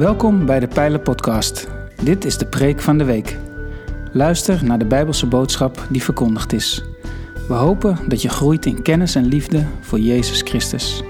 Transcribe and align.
Welkom 0.00 0.46
bij 0.46 0.60
de 0.60 0.68
Pijlen 0.68 1.02
Podcast. 1.02 1.68
Dit 2.02 2.24
is 2.24 2.38
de 2.38 2.46
preek 2.46 2.80
van 2.80 2.98
de 2.98 3.04
week. 3.04 3.36
Luister 4.12 4.64
naar 4.64 4.78
de 4.78 4.84
Bijbelse 4.84 5.26
boodschap 5.26 5.86
die 5.90 6.02
verkondigd 6.02 6.52
is. 6.52 6.84
We 7.48 7.54
hopen 7.54 7.98
dat 8.08 8.22
je 8.22 8.28
groeit 8.28 8.66
in 8.66 8.82
kennis 8.82 9.14
en 9.14 9.24
liefde 9.24 9.66
voor 9.80 9.98
Jezus 9.98 10.42
Christus. 10.42 11.02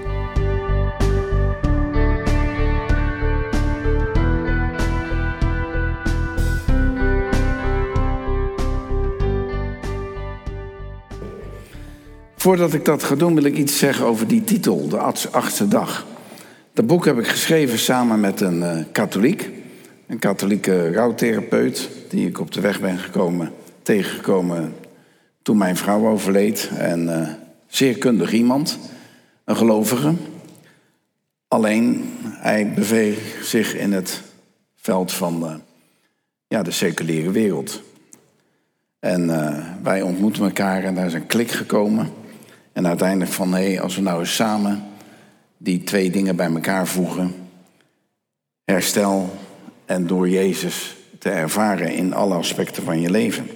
Voordat 12.35 12.73
ik 12.73 12.85
dat 12.85 13.03
ga 13.03 13.15
doen, 13.15 13.33
wil 13.33 13.43
ik 13.43 13.57
iets 13.57 13.77
zeggen 13.77 14.05
over 14.05 14.27
die 14.27 14.43
titel, 14.43 14.87
de 14.87 14.97
achtste 15.31 15.67
dag. 15.67 16.05
Dat 16.73 16.87
boek 16.87 17.05
heb 17.05 17.17
ik 17.19 17.27
geschreven 17.27 17.79
samen 17.79 18.19
met 18.19 18.41
een 18.41 18.59
uh, 18.59 18.77
katholiek, 18.91 19.49
een 20.07 20.19
katholieke 20.19 20.91
rouwtherapeut, 20.91 21.89
die 22.09 22.27
ik 22.27 22.39
op 22.39 22.51
de 22.51 22.61
weg 22.61 22.81
ben 22.81 22.97
gekomen, 22.97 23.51
tegengekomen 23.81 24.75
toen 25.41 25.57
mijn 25.57 25.77
vrouw 25.77 26.07
overleed. 26.07 26.69
En 26.77 27.03
uh, 27.03 27.27
zeer 27.67 27.97
kundig 27.97 28.31
iemand, 28.31 28.79
een 29.45 29.55
gelovige. 29.55 30.13
Alleen, 31.47 32.13
hij 32.23 32.73
beweegt 32.73 33.45
zich 33.45 33.75
in 33.75 33.91
het 33.91 34.21
veld 34.75 35.11
van 35.11 35.61
ja, 36.47 36.63
de 36.63 36.71
seculiere 36.71 37.31
wereld. 37.31 37.81
En 38.99 39.27
wij 39.83 40.01
ontmoeten 40.01 40.43
elkaar 40.43 40.83
en 40.83 40.95
daar 40.95 41.05
is 41.05 41.13
een 41.13 41.27
klik 41.27 41.51
gekomen. 41.51 42.09
En 42.73 42.87
uiteindelijk 42.87 43.31
van, 43.31 43.53
hé, 43.53 43.71
hey, 43.71 43.81
als 43.81 43.95
we 43.95 44.01
nou 44.01 44.19
eens 44.19 44.35
samen 44.35 44.90
die 45.63 45.83
twee 45.83 46.11
dingen 46.11 46.35
bij 46.35 46.51
elkaar 46.53 46.87
voegen. 46.87 47.35
Herstel 48.63 49.39
en 49.85 50.07
door 50.07 50.29
Jezus 50.29 50.95
te 51.19 51.29
ervaren 51.29 51.93
in 51.93 52.13
alle 52.13 52.35
aspecten 52.35 52.83
van 52.83 53.01
je 53.01 53.09
leven. 53.09 53.47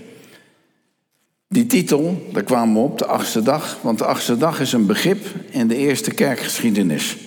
Die 1.48 1.66
titel, 1.66 2.28
daar 2.31 2.44
kwamen 2.44 2.73
we 2.73 2.80
op, 2.80 2.98
de 2.98 3.06
achtste 3.06 3.42
dag. 3.42 3.78
Want 3.81 3.98
de 3.98 4.06
achtste 4.06 4.38
dag 4.38 4.59
is 4.59 4.73
een 4.73 4.86
begrip 4.86 5.26
in 5.50 5.67
de 5.67 5.76
eerste 5.76 6.11
kerkgeschiedenis. 6.11 7.17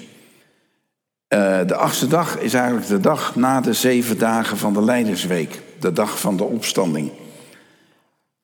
Uh, 1.34 1.60
de 1.66 1.74
achtste 1.74 2.06
dag 2.06 2.38
is 2.38 2.54
eigenlijk 2.54 2.86
de 2.86 3.00
dag 3.00 3.36
na 3.36 3.60
de 3.60 3.72
zeven 3.72 4.18
dagen 4.18 4.56
van 4.56 4.72
de 4.72 4.82
Leidersweek. 4.82 5.60
De 5.80 5.92
dag 5.92 6.20
van 6.20 6.36
de 6.36 6.44
opstanding. 6.44 7.10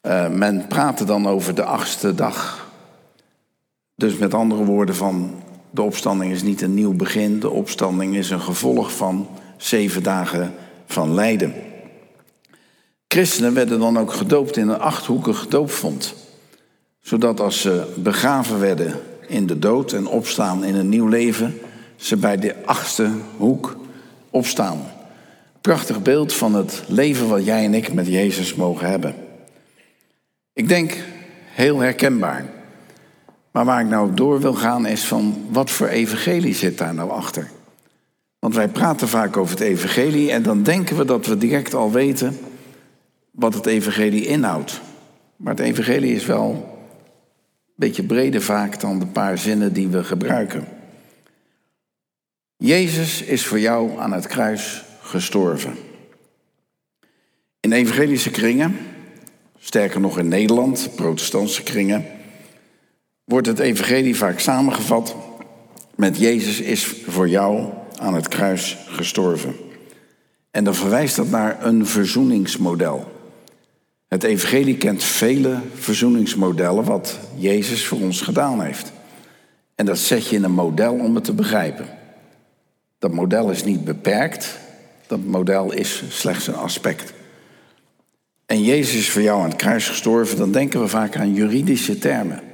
Uh, 0.07 0.29
men 0.29 0.67
praatte 0.67 1.05
dan 1.05 1.29
over 1.29 1.55
de 1.55 1.65
achtste 1.65 2.15
dag. 2.15 2.69
Dus 3.97 4.17
met 4.17 4.35
andere 4.35 4.65
woorden 4.65 4.95
van 4.95 5.44
de 5.75 5.83
opstanding 5.83 6.33
is 6.33 6.43
niet 6.43 6.63
een 6.63 6.75
nieuw 6.75 6.95
begin. 6.95 7.41
De 7.41 7.51
opstanding 7.51 8.17
is 8.17 8.31
een 8.31 8.41
gevolg 8.41 8.93
van 8.97 9.29
zeven 9.57 10.03
dagen 10.03 10.55
van 10.87 11.15
lijden. 11.15 11.55
Christenen 13.09 13.55
werden 13.55 13.79
dan 13.79 13.99
ook 13.99 14.13
gedoopt 14.13 14.57
in 14.57 14.69
een 14.69 14.79
achthoekig 14.79 15.49
doopvond. 15.49 16.15
Zodat 17.01 17.41
als 17.41 17.61
ze 17.61 17.93
begraven 17.97 18.61
werden 18.61 19.01
in 19.27 19.47
de 19.47 19.59
dood 19.59 19.93
en 19.93 20.07
opstaan 20.07 20.65
in 20.65 20.75
een 20.75 20.89
nieuw 20.89 21.09
leven, 21.09 21.59
ze 21.97 22.17
bij 22.17 22.37
de 22.37 22.65
achtste 22.65 23.11
hoek 23.37 23.77
opstaan. 24.31 24.83
Prachtig 25.61 26.03
beeld 26.03 26.33
van 26.33 26.55
het 26.55 26.83
leven 26.87 27.29
wat 27.29 27.45
jij 27.45 27.65
en 27.65 27.75
ik 27.75 27.93
met 27.93 28.07
Jezus 28.07 28.55
mogen 28.55 28.89
hebben. 28.89 29.15
Ik 30.53 30.69
denk 30.69 30.97
heel 31.45 31.79
herkenbaar. 31.79 32.54
Maar 33.55 33.65
waar 33.65 33.81
ik 33.81 33.89
nou 33.89 34.15
door 34.15 34.41
wil 34.41 34.55
gaan 34.55 34.87
is 34.87 35.05
van 35.05 35.47
wat 35.51 35.71
voor 35.71 35.87
evangelie 35.87 36.55
zit 36.55 36.79
daar 36.79 36.95
nou 36.95 37.11
achter? 37.11 37.51
Want 38.39 38.55
wij 38.55 38.69
praten 38.69 39.09
vaak 39.09 39.37
over 39.37 39.55
het 39.55 39.65
evangelie 39.65 40.31
en 40.33 40.43
dan 40.43 40.63
denken 40.63 40.97
we 40.97 41.05
dat 41.05 41.27
we 41.27 41.39
direct 41.39 41.75
al 41.75 41.93
weten 41.93 42.39
wat 43.31 43.55
het 43.55 43.67
evangelie 43.67 44.27
inhoudt. 44.27 44.81
Maar 45.37 45.55
het 45.55 45.63
evangelie 45.63 46.15
is 46.15 46.27
wel 46.27 46.51
een 46.51 47.75
beetje 47.75 48.03
breder 48.03 48.43
vaak 48.43 48.81
dan 48.81 48.99
de 48.99 49.07
paar 49.07 49.39
zinnen 49.39 49.73
die 49.73 49.89
we 49.89 50.05
gebruiken. 50.05 50.65
Jezus 52.57 53.23
is 53.23 53.47
voor 53.47 53.61
jou 53.61 53.99
aan 53.99 54.13
het 54.13 54.27
kruis 54.27 54.85
gestorven. 55.01 55.75
In 57.61 57.73
evangelische 57.73 58.31
kringen, 58.31 58.77
sterker 59.59 60.01
nog 60.01 60.19
in 60.19 60.29
Nederland, 60.29 60.91
protestantse 60.95 61.63
kringen, 61.63 62.05
wordt 63.25 63.47
het 63.47 63.59
evangelie 63.59 64.17
vaak 64.17 64.39
samengevat 64.39 65.17
met 65.95 66.19
Jezus 66.19 66.61
is 66.61 66.85
voor 67.07 67.29
jou 67.29 67.73
aan 67.99 68.15
het 68.15 68.29
kruis 68.29 68.77
gestorven. 68.87 69.55
En 70.51 70.65
dan 70.65 70.75
verwijst 70.75 71.17
dat 71.17 71.31
naar 71.31 71.65
een 71.67 71.87
verzoeningsmodel. 71.87 73.13
Het 74.09 74.23
evangelie 74.23 74.77
kent 74.77 75.05
vele 75.05 75.59
verzoeningsmodellen 75.75 76.85
wat 76.85 77.19
Jezus 77.37 77.87
voor 77.87 78.01
ons 78.01 78.21
gedaan 78.21 78.63
heeft. 78.63 78.93
En 79.75 79.87
dat 79.87 79.99
zet 79.99 80.29
je 80.29 80.37
in 80.37 80.45
een 80.45 80.53
model 80.53 80.95
om 80.95 81.15
het 81.15 81.25
te 81.25 81.33
begrijpen. 81.33 81.87
Dat 82.99 83.13
model 83.13 83.51
is 83.51 83.65
niet 83.65 83.85
beperkt, 83.85 84.59
dat 85.07 85.25
model 85.25 85.73
is 85.73 86.03
slechts 86.09 86.47
een 86.47 86.57
aspect. 86.57 87.13
En 88.47 88.63
Jezus 88.63 88.95
is 88.95 89.11
voor 89.11 89.23
jou 89.23 89.43
aan 89.43 89.49
het 89.49 89.57
kruis 89.57 89.89
gestorven, 89.89 90.37
dan 90.37 90.53
denken 90.53 90.81
we 90.81 90.89
vaak 90.89 91.17
aan 91.17 91.35
juridische 91.35 91.99
termen. 91.99 92.54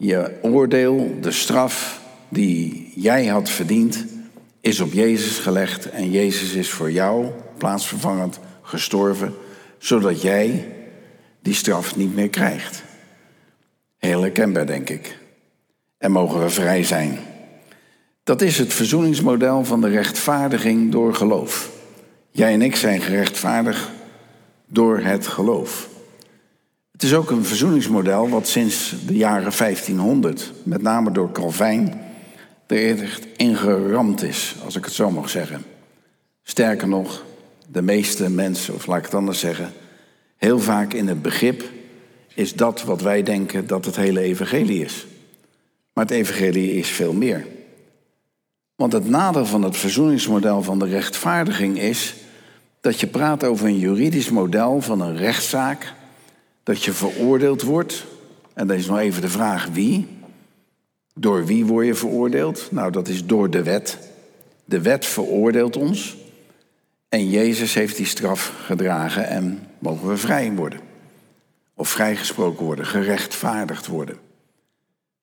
Je 0.00 0.38
oordeel, 0.42 1.16
de 1.20 1.30
straf 1.30 2.00
die 2.28 2.92
jij 2.94 3.26
had 3.26 3.50
verdiend, 3.50 4.04
is 4.60 4.80
op 4.80 4.92
Jezus 4.92 5.38
gelegd 5.38 5.90
en 5.90 6.10
Jezus 6.10 6.52
is 6.52 6.70
voor 6.70 6.90
jou 6.90 7.30
plaatsvervangend 7.56 8.38
gestorven, 8.62 9.34
zodat 9.78 10.22
jij 10.22 10.72
die 11.42 11.54
straf 11.54 11.96
niet 11.96 12.14
meer 12.14 12.28
krijgt. 12.28 12.82
Heel 13.96 14.20
herkenbaar, 14.20 14.66
denk 14.66 14.90
ik. 14.90 15.18
En 15.98 16.10
mogen 16.10 16.40
we 16.40 16.50
vrij 16.50 16.84
zijn. 16.84 17.18
Dat 18.24 18.42
is 18.42 18.58
het 18.58 18.72
verzoeningsmodel 18.72 19.64
van 19.64 19.80
de 19.80 19.88
rechtvaardiging 19.88 20.92
door 20.92 21.14
geloof. 21.14 21.70
Jij 22.30 22.52
en 22.52 22.62
ik 22.62 22.76
zijn 22.76 23.00
gerechtvaardigd 23.00 23.90
door 24.66 24.98
het 24.98 25.26
geloof. 25.26 25.88
Het 26.98 27.06
is 27.06 27.14
ook 27.14 27.30
een 27.30 27.44
verzoeningsmodel 27.44 28.28
wat 28.28 28.48
sinds 28.48 28.94
de 29.06 29.16
jaren 29.16 29.52
1500, 29.58 30.52
met 30.62 30.82
name 30.82 31.10
door 31.10 31.32
Calvijn, 31.32 32.00
er 32.66 33.02
echt 33.02 33.26
ingeramd 33.36 34.22
is, 34.22 34.56
als 34.64 34.76
ik 34.76 34.84
het 34.84 34.94
zo 34.94 35.10
mag 35.10 35.30
zeggen. 35.30 35.64
Sterker 36.42 36.88
nog, 36.88 37.24
de 37.66 37.82
meeste 37.82 38.30
mensen, 38.30 38.74
of 38.74 38.86
laat 38.86 38.98
ik 38.98 39.04
het 39.04 39.14
anders 39.14 39.40
zeggen, 39.40 39.72
heel 40.36 40.58
vaak 40.58 40.92
in 40.92 41.08
het 41.08 41.22
begrip 41.22 41.70
is 42.34 42.54
dat 42.54 42.82
wat 42.82 43.00
wij 43.00 43.22
denken 43.22 43.66
dat 43.66 43.84
het 43.84 43.96
hele 43.96 44.20
evangelie 44.20 44.84
is. 44.84 45.06
Maar 45.92 46.04
het 46.04 46.14
evangelie 46.14 46.72
is 46.72 46.88
veel 46.88 47.12
meer. 47.12 47.46
Want 48.74 48.92
het 48.92 49.08
nadeel 49.08 49.46
van 49.46 49.62
het 49.62 49.76
verzoeningsmodel 49.76 50.62
van 50.62 50.78
de 50.78 50.86
rechtvaardiging 50.86 51.78
is 51.78 52.14
dat 52.80 53.00
je 53.00 53.06
praat 53.06 53.44
over 53.44 53.66
een 53.66 53.78
juridisch 53.78 54.30
model 54.30 54.80
van 54.80 55.00
een 55.00 55.16
rechtszaak 55.16 55.96
dat 56.68 56.84
je 56.84 56.92
veroordeeld 56.92 57.62
wordt. 57.62 58.04
En 58.54 58.66
dan 58.66 58.76
is 58.76 58.86
nog 58.86 58.98
even 58.98 59.22
de 59.22 59.28
vraag 59.28 59.68
wie. 59.72 60.06
Door 61.14 61.46
wie 61.46 61.66
word 61.66 61.86
je 61.86 61.94
veroordeeld? 61.94 62.68
Nou, 62.70 62.92
dat 62.92 63.08
is 63.08 63.26
door 63.26 63.50
de 63.50 63.62
wet. 63.62 63.98
De 64.64 64.80
wet 64.80 65.06
veroordeelt 65.06 65.76
ons. 65.76 66.16
En 67.08 67.30
Jezus 67.30 67.74
heeft 67.74 67.96
die 67.96 68.06
straf 68.06 68.52
gedragen 68.64 69.28
en 69.28 69.66
mogen 69.78 70.08
we 70.08 70.16
vrij 70.16 70.52
worden. 70.52 70.80
Of 71.74 71.88
vrijgesproken 71.88 72.64
worden, 72.64 72.86
gerechtvaardigd 72.86 73.86
worden. 73.86 74.16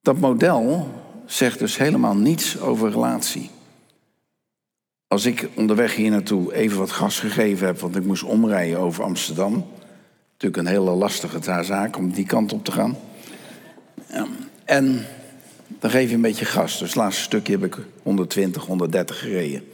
Dat 0.01 0.19
model 0.19 0.89
zegt 1.25 1.59
dus 1.59 1.77
helemaal 1.77 2.15
niets 2.15 2.59
over 2.59 2.89
relatie. 2.89 3.49
Als 5.07 5.25
ik 5.25 5.49
onderweg 5.55 5.95
hier 5.95 6.11
naartoe 6.11 6.53
even 6.53 6.77
wat 6.77 6.91
gas 6.91 7.19
gegeven 7.19 7.67
heb, 7.67 7.79
want 7.79 7.95
ik 7.95 8.05
moest 8.05 8.23
omrijden 8.23 8.79
over 8.79 9.03
Amsterdam, 9.03 9.65
Natuurlijk 10.35 10.61
een 10.61 10.73
hele 10.73 10.91
lastige 10.91 11.63
zaak 11.63 11.97
om 11.97 12.11
die 12.11 12.25
kant 12.25 12.53
op 12.53 12.65
te 12.65 12.71
gaan. 12.71 12.97
En 14.65 15.05
dan 15.67 15.89
geef 15.89 16.09
je 16.09 16.15
een 16.15 16.21
beetje 16.21 16.45
gas. 16.45 16.79
Dus 16.79 16.87
het 16.87 16.97
laatste 16.97 17.21
stukje 17.21 17.53
heb 17.53 17.63
ik 17.63 17.77
120, 18.03 18.65
130 18.65 19.19
gereden. 19.19 19.67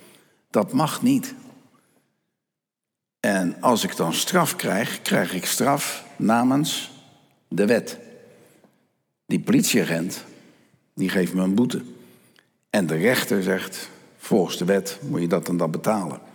Dat 0.50 0.72
mag 0.74 1.02
niet. 1.02 1.34
En 3.20 3.62
als 3.62 3.84
ik 3.84 3.96
dan 3.96 4.14
straf 4.14 4.56
krijg, 4.56 5.02
krijg 5.02 5.34
ik 5.34 5.46
straf 5.46 6.06
namens 6.16 6.92
de 7.48 7.66
wet. 7.66 7.98
Die 9.26 9.40
politieagent, 9.40 10.24
die 10.96 11.10
geeft 11.10 11.34
me 11.34 11.44
een 11.44 11.56
boete. 11.56 11.82
En 12.70 12.88
de 12.88 12.96
rechter 12.96 13.44
zegt, 13.44 13.90
volgens 14.18 14.58
de 14.58 14.66
wet 14.66 15.00
moet 15.02 15.22
je 15.22 15.28
dat 15.28 15.48
en 15.48 15.58
dat 15.58 15.72
betalen 15.72 16.31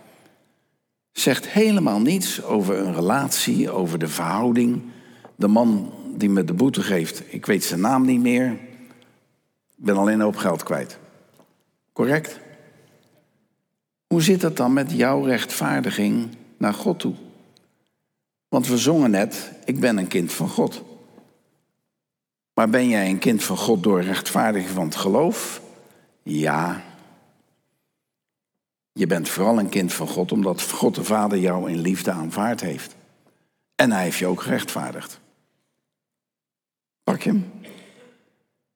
zegt 1.19 1.47
helemaal 1.47 1.99
niets 1.99 2.43
over 2.43 2.77
een 2.77 2.93
relatie, 2.93 3.71
over 3.71 3.99
de 3.99 4.07
verhouding. 4.07 4.81
De 5.35 5.47
man 5.47 5.93
die 6.15 6.29
me 6.29 6.43
de 6.43 6.53
boete 6.53 6.81
geeft, 6.81 7.23
ik 7.33 7.45
weet 7.45 7.63
zijn 7.63 7.79
naam 7.79 8.05
niet 8.05 8.21
meer. 8.21 8.51
Ik 9.77 9.83
ben 9.83 9.97
alleen 9.97 10.25
op 10.25 10.35
geld 10.35 10.63
kwijt. 10.63 10.99
Correct? 11.93 12.39
Hoe 14.07 14.21
zit 14.21 14.41
het 14.41 14.57
dan 14.57 14.73
met 14.73 14.91
jouw 14.91 15.23
rechtvaardiging 15.23 16.27
naar 16.57 16.73
God 16.73 16.99
toe? 16.99 17.13
Want 18.49 18.67
we 18.67 18.77
zongen 18.77 19.11
net, 19.11 19.51
ik 19.65 19.79
ben 19.79 19.97
een 19.97 20.07
kind 20.07 20.33
van 20.33 20.49
God. 20.49 20.83
Maar 22.53 22.69
ben 22.69 22.87
jij 22.87 23.09
een 23.09 23.19
kind 23.19 23.43
van 23.43 23.57
God 23.57 23.83
door 23.83 24.01
rechtvaardiging 24.01 24.71
van 24.71 24.85
het 24.85 24.95
geloof? 24.95 25.61
Ja. 26.23 26.83
Je 28.97 29.07
bent 29.07 29.29
vooral 29.29 29.59
een 29.59 29.69
kind 29.69 29.93
van 29.93 30.07
God 30.07 30.31
omdat 30.31 30.61
God 30.61 30.95
de 30.95 31.03
Vader 31.03 31.37
jou 31.37 31.71
in 31.71 31.79
liefde 31.79 32.11
aanvaard 32.11 32.61
heeft. 32.61 32.95
En 33.75 33.91
hij 33.91 34.03
heeft 34.03 34.17
je 34.17 34.25
ook 34.25 34.41
gerechtvaardigd. 34.41 35.19
Pak 37.03 37.21
je 37.21 37.29
hem? 37.29 37.51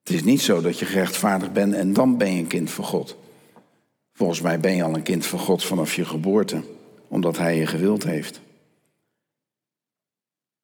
Het 0.04 0.14
is 0.14 0.24
niet 0.24 0.42
zo 0.42 0.62
dat 0.62 0.80
je 0.80 0.86
gerechtvaardigd 0.86 1.54
bent 1.54 1.74
en 1.74 1.94
dan 1.94 2.18
ben 2.18 2.34
je 2.34 2.40
een 2.40 2.48
kind 2.48 2.72
van 2.72 2.84
God. 2.84 3.18
Volgens 4.14 4.42
mij 4.42 4.60
ben 4.60 4.76
je 4.76 4.84
al 4.84 4.96
een 4.96 5.04
kind 5.04 5.26
van 5.26 5.40
God 5.40 5.64
vanaf 5.64 5.96
je 5.96 6.06
geboorte, 6.06 6.64
omdat 7.08 7.38
hij 7.38 7.58
je 7.58 7.68
gewild 7.68 8.04
heeft. 8.04 8.42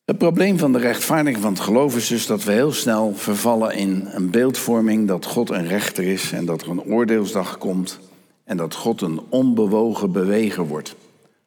Het 0.06 0.18
probleem 0.18 0.58
van 0.58 0.72
de 0.72 0.80
rechtvaardiging 0.80 1.42
van 1.42 1.54
het 1.54 1.62
geloof 1.62 1.96
is 1.96 2.08
dus 2.08 2.26
dat 2.26 2.44
we 2.44 2.52
heel 2.52 2.72
snel 2.72 3.14
vervallen 3.16 3.76
in 3.76 4.08
een 4.12 4.30
beeldvorming 4.30 5.08
dat 5.08 5.26
God 5.26 5.50
een 5.50 5.68
rechter 5.68 6.04
is 6.04 6.32
en 6.32 6.46
dat 6.46 6.62
er 6.62 6.70
een 6.70 6.84
oordeelsdag 6.84 7.58
komt 7.58 8.00
en 8.48 8.58
dat 8.58 8.76
God 8.76 9.02
een 9.02 9.22
onbewogen 9.30 10.12
beweger 10.12 10.68
wordt. 10.68 10.96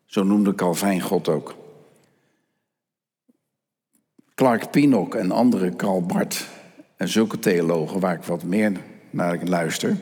Zo 0.05 0.23
noemde 0.23 0.55
Calvijn 0.55 1.00
God 1.00 1.29
ook. 1.29 1.55
Clark 4.35 4.70
Pinnock 4.70 5.14
en 5.14 5.31
andere 5.31 5.76
Karl 5.76 6.02
Barth 6.02 6.47
en 6.97 7.08
zulke 7.08 7.38
theologen 7.38 8.00
waar 8.00 8.14
ik 8.14 8.23
wat 8.23 8.43
meer 8.43 8.73
naar 9.11 9.38
luister, 9.44 9.97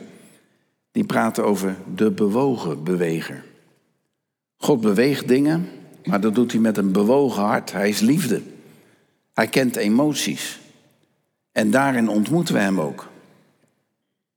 die 0.91 1.03
praten 1.03 1.45
over 1.45 1.75
de 1.95 2.11
bewogen 2.11 2.83
beweger. 2.83 3.43
God 4.57 4.81
beweegt 4.81 5.27
dingen, 5.27 5.69
maar 6.03 6.21
dat 6.21 6.35
doet 6.35 6.51
hij 6.51 6.61
met 6.61 6.77
een 6.77 6.91
bewogen 6.91 7.43
hart. 7.43 7.71
Hij 7.71 7.89
is 7.89 7.99
liefde. 7.99 8.41
Hij 9.33 9.47
kent 9.47 9.75
emoties. 9.75 10.59
En 11.51 11.71
daarin 11.71 12.09
ontmoeten 12.09 12.53
we 12.53 12.59
hem 12.59 12.79
ook. 12.79 13.07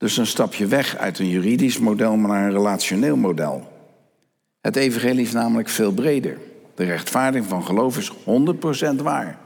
Dus 0.03 0.15
dan 0.15 0.27
stap 0.27 0.55
je 0.55 0.67
weg 0.67 0.97
uit 0.97 1.19
een 1.19 1.29
juridisch 1.29 1.79
model 1.79 2.17
naar 2.17 2.45
een 2.45 2.53
relationeel 2.53 3.17
model. 3.17 3.69
Het 4.61 4.77
evangelie 4.77 5.25
is 5.25 5.33
namelijk 5.33 5.69
veel 5.69 5.93
breder. 5.93 6.39
De 6.75 6.85
rechtvaardiging 6.85 7.51
van 7.51 7.65
geloof 7.65 7.99
is 7.99 8.13
100% 8.13 8.15
waar. 9.03 9.39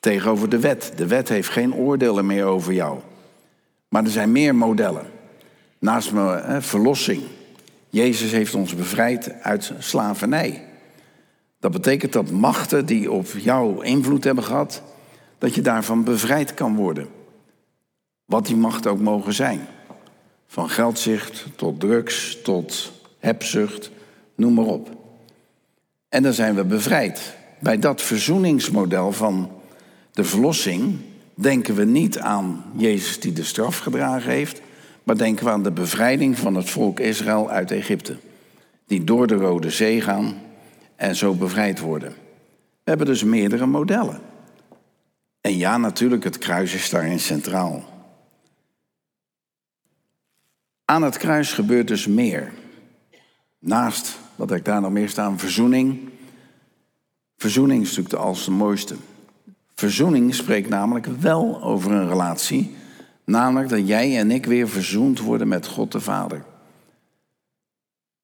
Tegenover 0.00 0.48
de 0.48 0.58
wet. 0.58 0.92
De 0.96 1.06
wet 1.06 1.28
heeft 1.28 1.48
geen 1.48 1.74
oordelen 1.74 2.26
meer 2.26 2.44
over 2.44 2.72
jou. 2.72 2.98
Maar 3.88 4.04
er 4.04 4.10
zijn 4.10 4.32
meer 4.32 4.54
modellen. 4.54 5.06
Naast 5.78 6.12
me, 6.12 6.56
verlossing. 6.60 7.22
Jezus 7.88 8.30
heeft 8.30 8.54
ons 8.54 8.74
bevrijd 8.74 9.32
uit 9.42 9.72
slavernij. 9.78 10.64
Dat 11.60 11.72
betekent 11.72 12.12
dat 12.12 12.30
machten 12.30 12.86
die 12.86 13.10
op 13.10 13.26
jou 13.26 13.84
invloed 13.84 14.24
hebben 14.24 14.44
gehad, 14.44 14.82
dat 15.38 15.54
je 15.54 15.60
daarvan 15.60 16.04
bevrijd 16.04 16.54
kan 16.54 16.76
worden. 16.76 17.20
Wat 18.24 18.46
die 18.46 18.56
machten 18.56 18.90
ook 18.90 19.00
mogen 19.00 19.32
zijn. 19.32 19.66
Van 20.46 20.70
geldzicht 20.70 21.46
tot 21.56 21.80
drugs 21.80 22.42
tot 22.42 22.92
hebzucht, 23.18 23.90
noem 24.34 24.54
maar 24.54 24.64
op. 24.64 24.90
En 26.08 26.22
dan 26.22 26.32
zijn 26.32 26.54
we 26.54 26.64
bevrijd. 26.64 27.36
Bij 27.60 27.78
dat 27.78 28.02
verzoeningsmodel 28.02 29.12
van 29.12 29.50
de 30.12 30.24
verlossing 30.24 30.98
denken 31.34 31.74
we 31.74 31.84
niet 31.84 32.18
aan 32.18 32.64
Jezus 32.76 33.20
die 33.20 33.32
de 33.32 33.44
straf 33.44 33.78
gedragen 33.78 34.30
heeft, 34.30 34.60
maar 35.02 35.16
denken 35.16 35.44
we 35.44 35.50
aan 35.50 35.62
de 35.62 35.70
bevrijding 35.70 36.38
van 36.38 36.54
het 36.54 36.70
volk 36.70 37.00
Israël 37.00 37.50
uit 37.50 37.70
Egypte. 37.70 38.16
Die 38.86 39.04
door 39.04 39.26
de 39.26 39.34
Rode 39.34 39.70
Zee 39.70 40.00
gaan 40.00 40.34
en 40.96 41.16
zo 41.16 41.34
bevrijd 41.34 41.80
worden. 41.80 42.10
We 42.84 42.90
hebben 42.90 43.06
dus 43.06 43.24
meerdere 43.24 43.66
modellen. 43.66 44.20
En 45.40 45.56
ja, 45.56 45.76
natuurlijk, 45.78 46.24
het 46.24 46.38
kruis 46.38 46.74
is 46.74 46.90
daarin 46.90 47.20
centraal. 47.20 47.84
Aan 50.92 51.02
het 51.02 51.16
kruis 51.16 51.52
gebeurt 51.52 51.88
dus 51.88 52.06
meer. 52.06 52.52
Naast 53.58 54.18
wat 54.36 54.52
ik 54.52 54.64
daar 54.64 54.80
nog 54.80 54.90
meer 54.90 55.08
staan, 55.08 55.38
verzoening. 55.38 56.08
Verzoening 57.36 57.82
is 57.82 57.88
natuurlijk 57.88 58.14
de 58.14 58.20
allermooiste. 58.20 58.94
Verzoening 59.74 60.34
spreekt 60.34 60.68
namelijk 60.68 61.06
wel 61.06 61.62
over 61.62 61.92
een 61.92 62.08
relatie, 62.08 62.76
namelijk 63.24 63.68
dat 63.68 63.88
jij 63.88 64.18
en 64.18 64.30
ik 64.30 64.46
weer 64.46 64.68
verzoend 64.68 65.20
worden 65.20 65.48
met 65.48 65.66
God 65.66 65.92
de 65.92 66.00
Vader. 66.00 66.44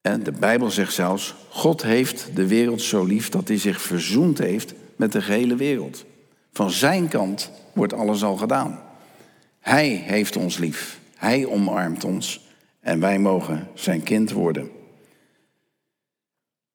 En 0.00 0.22
de 0.22 0.32
Bijbel 0.32 0.70
zegt 0.70 0.92
zelfs, 0.92 1.34
God 1.48 1.82
heeft 1.82 2.30
de 2.34 2.46
wereld 2.46 2.82
zo 2.82 3.04
lief 3.04 3.28
dat 3.28 3.48
hij 3.48 3.58
zich 3.58 3.80
verzoend 3.80 4.38
heeft 4.38 4.74
met 4.96 5.12
de 5.12 5.22
gehele 5.22 5.56
wereld. 5.56 6.04
Van 6.52 6.70
zijn 6.70 7.08
kant 7.08 7.50
wordt 7.72 7.92
alles 7.92 8.24
al 8.24 8.36
gedaan. 8.36 8.80
Hij 9.60 9.88
heeft 9.88 10.36
ons 10.36 10.58
lief. 10.58 11.00
Hij 11.14 11.46
omarmt 11.46 12.04
ons 12.04 12.46
en 12.88 13.00
wij 13.00 13.18
mogen 13.18 13.68
zijn 13.74 14.02
kind 14.02 14.30
worden. 14.30 14.70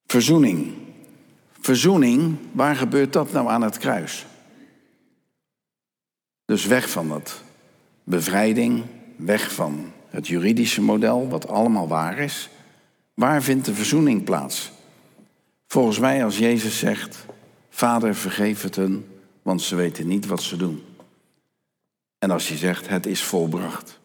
Verzoening. 0.06 0.72
Verzoening, 1.60 2.36
waar 2.52 2.76
gebeurt 2.76 3.12
dat 3.12 3.32
nou 3.32 3.48
aan 3.48 3.62
het 3.62 3.78
kruis? 3.78 4.26
Dus 6.44 6.66
weg 6.66 6.90
van 6.90 7.08
dat 7.08 7.42
bevrijding, 8.04 8.82
weg 9.16 9.52
van 9.52 9.92
het 10.08 10.26
juridische 10.26 10.82
model, 10.82 11.28
wat 11.28 11.48
allemaal 11.48 11.88
waar 11.88 12.18
is. 12.18 12.48
Waar 13.14 13.42
vindt 13.42 13.66
de 13.66 13.74
verzoening 13.74 14.24
plaats? 14.24 14.72
Volgens 15.66 15.98
mij 15.98 16.24
als 16.24 16.38
Jezus 16.38 16.78
zegt, 16.78 17.26
Vader 17.70 18.14
vergeef 18.14 18.62
het 18.62 18.76
hun, 18.76 19.06
want 19.42 19.62
ze 19.62 19.76
weten 19.76 20.06
niet 20.06 20.26
wat 20.26 20.42
ze 20.42 20.56
doen. 20.56 20.82
En 22.18 22.30
als 22.30 22.48
hij 22.48 22.56
zegt, 22.56 22.88
het 22.88 23.06
is 23.06 23.22
volbracht. 23.22 24.02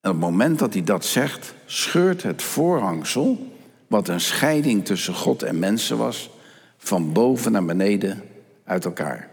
En 0.00 0.10
op 0.10 0.16
het 0.16 0.30
moment 0.30 0.58
dat 0.58 0.72
hij 0.72 0.84
dat 0.84 1.04
zegt, 1.04 1.54
scheurt 1.66 2.22
het 2.22 2.42
voorhangsel, 2.42 3.52
wat 3.86 4.08
een 4.08 4.20
scheiding 4.20 4.84
tussen 4.84 5.14
God 5.14 5.42
en 5.42 5.58
mensen 5.58 5.98
was, 5.98 6.30
van 6.76 7.12
boven 7.12 7.52
naar 7.52 7.64
beneden 7.64 8.22
uit 8.64 8.84
elkaar. 8.84 9.30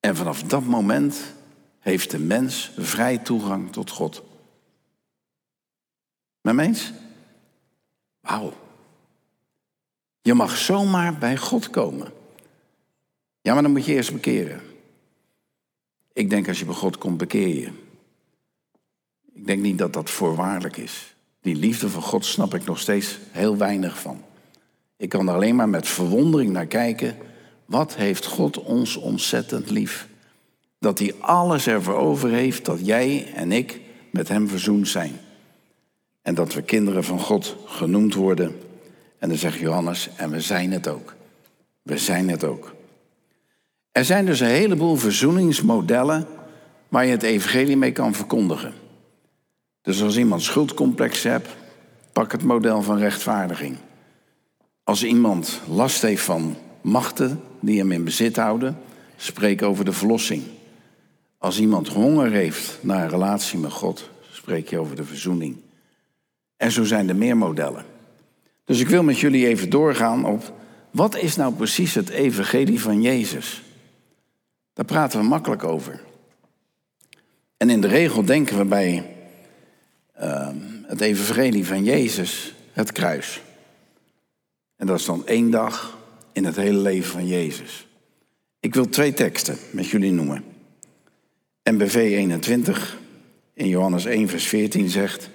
En 0.00 0.16
vanaf 0.16 0.42
dat 0.42 0.64
moment 0.64 1.34
heeft 1.78 2.10
de 2.10 2.18
mens 2.18 2.72
vrij 2.76 3.18
toegang 3.18 3.72
tot 3.72 3.90
God. 3.90 4.22
Mijn 6.40 6.56
mens? 6.56 6.92
Wauw. 8.20 8.52
Je 10.20 10.34
mag 10.34 10.56
zomaar 10.56 11.18
bij 11.18 11.36
God 11.36 11.70
komen. 11.70 12.12
Ja, 13.40 13.52
maar 13.52 13.62
dan 13.62 13.72
moet 13.72 13.84
je 13.84 13.92
eerst 13.92 14.12
bekeren. 14.12 14.60
Ik 16.12 16.30
denk 16.30 16.48
als 16.48 16.58
je 16.58 16.64
bij 16.64 16.74
God 16.74 16.98
komt, 16.98 17.18
bekeer 17.18 17.48
je. 17.48 17.83
Ik 19.44 19.50
denk 19.50 19.62
niet 19.62 19.78
dat 19.78 19.92
dat 19.92 20.10
voorwaardelijk 20.10 20.76
is. 20.76 21.14
Die 21.42 21.56
liefde 21.56 21.88
van 21.88 22.02
God 22.02 22.24
snap 22.24 22.54
ik 22.54 22.64
nog 22.64 22.78
steeds 22.78 23.18
heel 23.30 23.56
weinig 23.56 24.00
van. 24.00 24.22
Ik 24.96 25.08
kan 25.08 25.28
er 25.28 25.34
alleen 25.34 25.56
maar 25.56 25.68
met 25.68 25.88
verwondering 25.88 26.52
naar 26.52 26.66
kijken. 26.66 27.16
Wat 27.64 27.94
heeft 27.94 28.26
God 28.26 28.62
ons 28.62 28.96
ontzettend 28.96 29.70
lief? 29.70 30.08
Dat 30.78 30.98
hij 30.98 31.14
alles 31.20 31.66
ervoor 31.66 31.94
over 31.94 32.30
heeft 32.30 32.64
dat 32.64 32.86
jij 32.86 33.32
en 33.34 33.52
ik 33.52 33.80
met 34.10 34.28
hem 34.28 34.48
verzoend 34.48 34.88
zijn. 34.88 35.12
En 36.22 36.34
dat 36.34 36.54
we 36.54 36.62
kinderen 36.62 37.04
van 37.04 37.20
God 37.20 37.56
genoemd 37.66 38.14
worden. 38.14 38.56
En 39.18 39.28
dan 39.28 39.38
zegt 39.38 39.58
Johannes, 39.58 40.08
en 40.16 40.30
we 40.30 40.40
zijn 40.40 40.72
het 40.72 40.88
ook. 40.88 41.14
We 41.82 41.98
zijn 41.98 42.28
het 42.28 42.44
ook. 42.44 42.74
Er 43.92 44.04
zijn 44.04 44.26
dus 44.26 44.40
een 44.40 44.46
heleboel 44.46 44.96
verzoeningsmodellen 44.96 46.26
waar 46.88 47.04
je 47.04 47.10
het 47.10 47.22
evangelie 47.22 47.76
mee 47.76 47.92
kan 47.92 48.14
verkondigen. 48.14 48.82
Dus 49.84 50.02
als 50.02 50.16
iemand 50.16 50.42
schuldcomplex 50.42 51.22
hebt, 51.22 51.48
pak 52.12 52.32
het 52.32 52.42
model 52.42 52.82
van 52.82 52.98
rechtvaardiging. 52.98 53.76
Als 54.84 55.04
iemand 55.04 55.60
last 55.68 56.02
heeft 56.02 56.22
van 56.22 56.56
machten 56.80 57.40
die 57.60 57.78
hem 57.78 57.92
in 57.92 58.04
bezit 58.04 58.36
houden, 58.36 58.78
spreek 59.16 59.62
over 59.62 59.84
de 59.84 59.92
verlossing. 59.92 60.42
Als 61.38 61.60
iemand 61.60 61.88
honger 61.88 62.30
heeft 62.30 62.78
naar 62.80 63.02
een 63.02 63.08
relatie 63.08 63.58
met 63.58 63.72
God, 63.72 64.10
spreek 64.30 64.68
je 64.68 64.78
over 64.78 64.96
de 64.96 65.04
verzoening. 65.04 65.56
En 66.56 66.70
zo 66.70 66.84
zijn 66.84 67.08
er 67.08 67.16
meer 67.16 67.36
modellen. 67.36 67.84
Dus 68.64 68.80
ik 68.80 68.88
wil 68.88 69.02
met 69.02 69.18
jullie 69.18 69.46
even 69.46 69.70
doorgaan 69.70 70.24
op 70.24 70.52
wat 70.90 71.16
is 71.16 71.36
nou 71.36 71.54
precies 71.54 71.94
het 71.94 72.08
evangelie 72.08 72.80
van 72.80 73.02
Jezus? 73.02 73.62
Daar 74.72 74.84
praten 74.84 75.20
we 75.20 75.26
makkelijk 75.26 75.64
over. 75.64 76.00
En 77.56 77.70
in 77.70 77.80
de 77.80 77.88
regel 77.88 78.24
denken 78.24 78.58
we 78.58 78.64
bij 78.64 79.13
uh, 80.20 80.48
het 80.86 81.00
evangelie 81.00 81.66
van 81.66 81.84
Jezus 81.84 82.54
het 82.72 82.92
kruis. 82.92 83.40
En 84.76 84.86
dat 84.86 84.98
is 84.98 85.04
dan 85.04 85.26
één 85.26 85.50
dag 85.50 85.98
in 86.32 86.44
het 86.44 86.56
hele 86.56 86.78
leven 86.78 87.10
van 87.10 87.26
Jezus. 87.26 87.86
Ik 88.60 88.74
wil 88.74 88.88
twee 88.88 89.12
teksten 89.12 89.56
met 89.70 89.88
jullie 89.88 90.12
noemen. 90.12 90.44
MBV 91.62 91.94
21 91.94 92.98
in 93.54 93.68
Johannes 93.68 94.04
1 94.04 94.28
vers 94.28 94.46
14 94.46 94.88
zegt... 94.88 95.30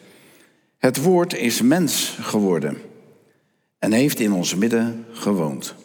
Het 0.78 0.98
woord 0.98 1.34
is 1.34 1.62
mens 1.62 2.18
geworden 2.22 2.78
en 3.80 3.92
heeft 3.92 4.20
in 4.20 4.32
ons 4.32 4.56
midden 4.56 5.06
gewoond. 5.12 5.76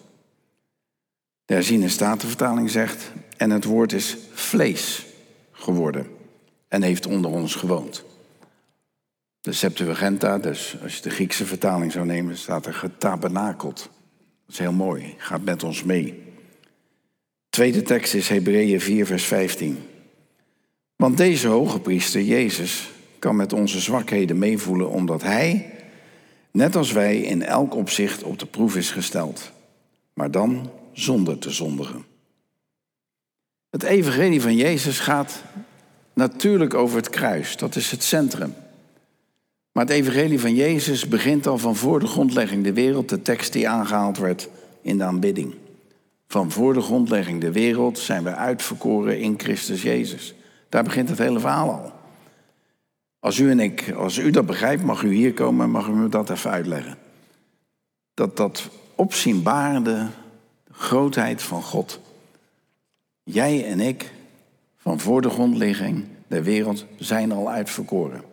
De 1.44 1.54
herziene 1.54 1.88
statenvertaling 1.88 2.70
zegt, 2.70 3.10
en 3.36 3.50
het 3.50 3.64
woord 3.64 3.92
is 3.92 4.16
vlees 4.32 5.06
geworden 5.52 6.06
en 6.68 6.82
heeft 6.82 7.06
onder 7.06 7.30
ons 7.30 7.54
gewoond. 7.54 8.04
De 9.44 9.52
Septuaginta, 9.52 10.38
dus 10.38 10.76
als 10.82 10.96
je 10.96 11.02
de 11.02 11.10
Griekse 11.10 11.46
vertaling 11.46 11.92
zou 11.92 12.06
nemen, 12.06 12.36
staat 12.36 12.66
er 12.66 12.74
getabernakeld. 12.74 13.76
Dat 13.76 14.54
is 14.54 14.58
heel 14.58 14.72
mooi, 14.72 15.14
gaat 15.16 15.44
met 15.44 15.62
ons 15.62 15.82
mee. 15.82 16.22
Tweede 17.48 17.82
tekst 17.82 18.14
is 18.14 18.28
Hebreeën 18.28 18.80
4, 18.80 19.06
vers 19.06 19.24
15. 19.24 19.78
Want 20.96 21.16
deze 21.16 21.48
hoge 21.48 21.80
priester, 21.80 22.22
Jezus, 22.22 22.90
kan 23.18 23.36
met 23.36 23.52
onze 23.52 23.80
zwakheden 23.80 24.38
meevoelen, 24.38 24.90
omdat 24.90 25.22
hij, 25.22 25.72
net 26.50 26.76
als 26.76 26.92
wij, 26.92 27.20
in 27.20 27.42
elk 27.42 27.74
opzicht 27.74 28.22
op 28.22 28.38
de 28.38 28.46
proef 28.46 28.76
is 28.76 28.90
gesteld. 28.90 29.52
Maar 30.14 30.30
dan 30.30 30.70
zonder 30.92 31.38
te 31.38 31.50
zondigen. 31.50 32.04
Het 33.70 33.82
evangelie 33.82 34.40
van 34.40 34.56
Jezus 34.56 34.98
gaat 34.98 35.42
natuurlijk 36.14 36.74
over 36.74 36.96
het 36.96 37.10
kruis. 37.10 37.56
Dat 37.56 37.76
is 37.76 37.90
het 37.90 38.02
centrum. 38.02 38.54
Maar 39.74 39.84
het 39.84 39.92
evangelie 39.92 40.40
van 40.40 40.54
Jezus 40.54 41.08
begint 41.08 41.46
al 41.46 41.58
van 41.58 41.76
voor 41.76 42.00
de 42.00 42.06
grondlegging 42.06 42.64
de 42.64 42.72
wereld, 42.72 43.08
de 43.08 43.22
tekst 43.22 43.52
die 43.52 43.68
aangehaald 43.68 44.18
werd 44.18 44.48
in 44.82 44.98
de 44.98 45.04
aanbidding. 45.04 45.54
Van 46.26 46.50
voor 46.50 46.74
de 46.74 46.80
grondlegging 46.80 47.40
de 47.40 47.52
wereld 47.52 47.98
zijn 47.98 48.24
we 48.24 48.34
uitverkoren 48.34 49.20
in 49.20 49.34
Christus 49.38 49.82
Jezus. 49.82 50.34
Daar 50.68 50.84
begint 50.84 51.08
het 51.08 51.18
hele 51.18 51.40
verhaal 51.40 51.70
al. 51.70 51.92
Als 53.18 53.38
u 53.38 53.50
en 53.50 53.60
ik, 53.60 53.92
als 53.96 54.18
u 54.18 54.30
dat 54.30 54.46
begrijpt, 54.46 54.82
mag 54.82 55.02
u 55.02 55.14
hier 55.14 55.32
komen 55.32 55.64
en 55.64 55.70
mag 55.70 55.88
u 55.88 55.92
me 55.92 56.08
dat 56.08 56.30
even 56.30 56.50
uitleggen. 56.50 56.98
Dat 58.14 58.36
dat 58.36 58.68
opzienbarende 58.94 60.06
grootheid 60.70 61.42
van 61.42 61.62
God. 61.62 62.00
Jij 63.22 63.66
en 63.66 63.80
ik, 63.80 64.12
van 64.76 65.00
voor 65.00 65.22
de 65.22 65.30
grondlegging 65.30 66.04
der 66.26 66.42
wereld, 66.42 66.84
zijn 66.98 67.32
al 67.32 67.50
uitverkoren. 67.50 68.32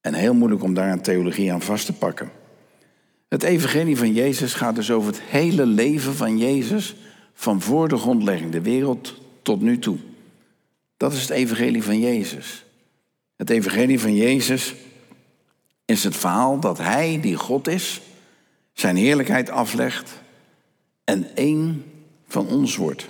En 0.00 0.14
heel 0.14 0.34
moeilijk 0.34 0.62
om 0.62 0.74
daar 0.74 0.92
een 0.92 1.02
theologie 1.02 1.52
aan 1.52 1.62
vast 1.62 1.86
te 1.86 1.92
pakken. 1.92 2.30
Het 3.28 3.42
evangelie 3.42 3.96
van 3.96 4.12
Jezus 4.12 4.54
gaat 4.54 4.74
dus 4.74 4.90
over 4.90 5.12
het 5.12 5.20
hele 5.20 5.66
leven 5.66 6.14
van 6.14 6.38
Jezus, 6.38 6.96
van 7.34 7.60
voor 7.60 7.88
de 7.88 7.96
grondlegging 7.96 8.52
der 8.52 8.62
wereld 8.62 9.14
tot 9.42 9.60
nu 9.60 9.78
toe. 9.78 9.98
Dat 10.96 11.12
is 11.12 11.20
het 11.20 11.30
evangelie 11.30 11.82
van 11.82 12.00
Jezus. 12.00 12.64
Het 13.36 13.50
evangelie 13.50 14.00
van 14.00 14.14
Jezus 14.14 14.74
is 15.84 16.04
het 16.04 16.16
verhaal 16.16 16.60
dat 16.60 16.78
Hij, 16.78 17.18
die 17.20 17.36
God 17.36 17.68
is, 17.68 18.00
zijn 18.72 18.96
heerlijkheid 18.96 19.50
aflegt 19.50 20.20
en 21.04 21.36
één 21.36 21.84
van 22.26 22.48
ons 22.48 22.76
wordt. 22.76 23.06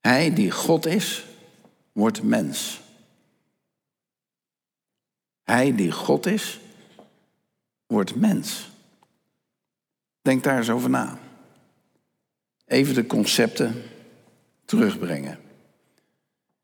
Hij 0.00 0.34
die 0.34 0.50
God 0.50 0.86
is, 0.86 1.24
wordt 1.92 2.22
mens. 2.22 2.80
Hij 5.46 5.74
die 5.74 5.92
God 5.92 6.26
is, 6.26 6.60
wordt 7.86 8.14
mens. 8.14 8.70
Denk 10.22 10.44
daar 10.44 10.56
eens 10.56 10.70
over 10.70 10.90
na. 10.90 11.18
Even 12.64 12.94
de 12.94 13.06
concepten 13.06 13.82
terugbrengen. 14.64 15.38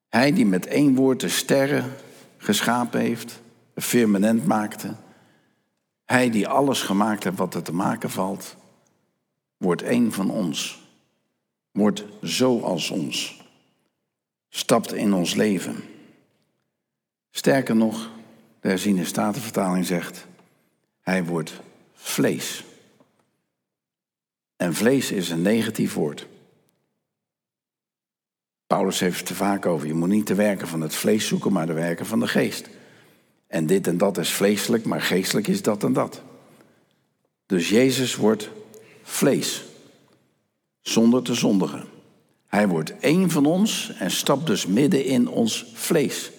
Hij 0.09 0.33
die 0.33 0.47
met 0.47 0.67
één 0.67 0.95
woord 0.95 1.21
de 1.21 1.29
sterren 1.29 1.93
geschapen 2.37 3.01
heeft, 3.01 3.41
firmament 3.77 4.47
maakte. 4.47 4.95
Hij 6.05 6.31
die 6.31 6.49
alles 6.49 6.83
gemaakt 6.83 7.25
heeft 7.25 7.37
wat 7.39 7.55
er 7.55 7.63
te 7.63 7.75
maken 7.75 8.11
valt, 8.11 8.57
wordt 9.57 9.83
één 9.83 10.13
van 10.13 10.31
ons. 10.31 10.83
Wordt 11.71 12.05
zoals 12.21 12.91
ons. 12.91 13.43
Stapt 14.49 14.93
in 14.93 15.13
ons 15.13 15.35
leven. 15.35 15.85
Sterker 17.31 17.77
nog, 17.77 18.11
de 18.63 18.69
herziene 18.69 19.05
statenvertaling 19.05 19.87
zegt, 19.87 20.27
hij 21.01 21.25
wordt 21.25 21.61
vlees. 21.95 22.65
En 24.57 24.75
vlees 24.75 25.13
is 25.13 25.31
een 25.31 25.43
negatief 25.43 25.95
woord. 25.95 26.27
Paulus 28.67 29.01
heeft 29.01 29.19
het 29.19 29.29
er 29.29 29.35
vaak 29.35 29.67
over. 29.67 29.87
Je 29.87 29.95
moet 29.95 30.09
niet 30.09 30.27
de 30.27 30.35
werken 30.35 30.69
van 30.69 30.81
het 30.81 30.95
vlees 30.95 31.27
zoeken, 31.27 31.53
maar 31.53 31.67
de 31.67 31.73
werken 31.73 32.07
van 32.07 32.21
de 32.21 32.29
geest. 32.29 32.69
En 33.47 33.67
dit 33.67 33.87
en 33.87 33.99
dat 33.99 34.19
is 34.19 34.33
vleeselijk, 34.33 34.85
maar 34.85 35.01
geestelijk 35.01 35.49
is 35.49 35.63
dat 35.63 35.85
en 35.85 35.93
dat. 35.93 36.23
Dus 37.47 37.69
Jezus 37.69 38.17
wordt 38.17 38.51
vlees, 39.03 39.65
zonder 40.81 41.23
te 41.23 41.35
zondigen. 41.35 41.85
Hij 42.47 42.69
wordt 42.69 42.99
één 42.99 43.31
van 43.31 43.47
ons 43.47 43.93
en 43.99 44.11
stapt 44.11 44.47
dus 44.47 44.67
midden 44.67 45.05
in 45.05 45.29
ons 45.29 45.67
vlees. 45.75 46.31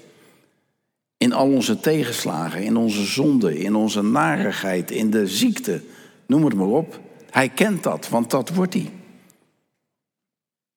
In 1.23 1.33
al 1.33 1.47
onze 1.47 1.79
tegenslagen, 1.79 2.63
in 2.63 2.75
onze 2.75 3.05
zonden, 3.05 3.57
in 3.57 3.75
onze 3.75 4.01
narigheid, 4.01 4.91
in 4.91 5.09
de 5.09 5.27
ziekte, 5.27 5.81
noem 6.25 6.45
het 6.45 6.53
maar 6.53 6.67
op. 6.67 6.99
Hij 7.29 7.49
kent 7.49 7.83
dat, 7.83 8.09
want 8.09 8.29
dat 8.29 8.49
wordt 8.49 8.73
hij. 8.73 8.91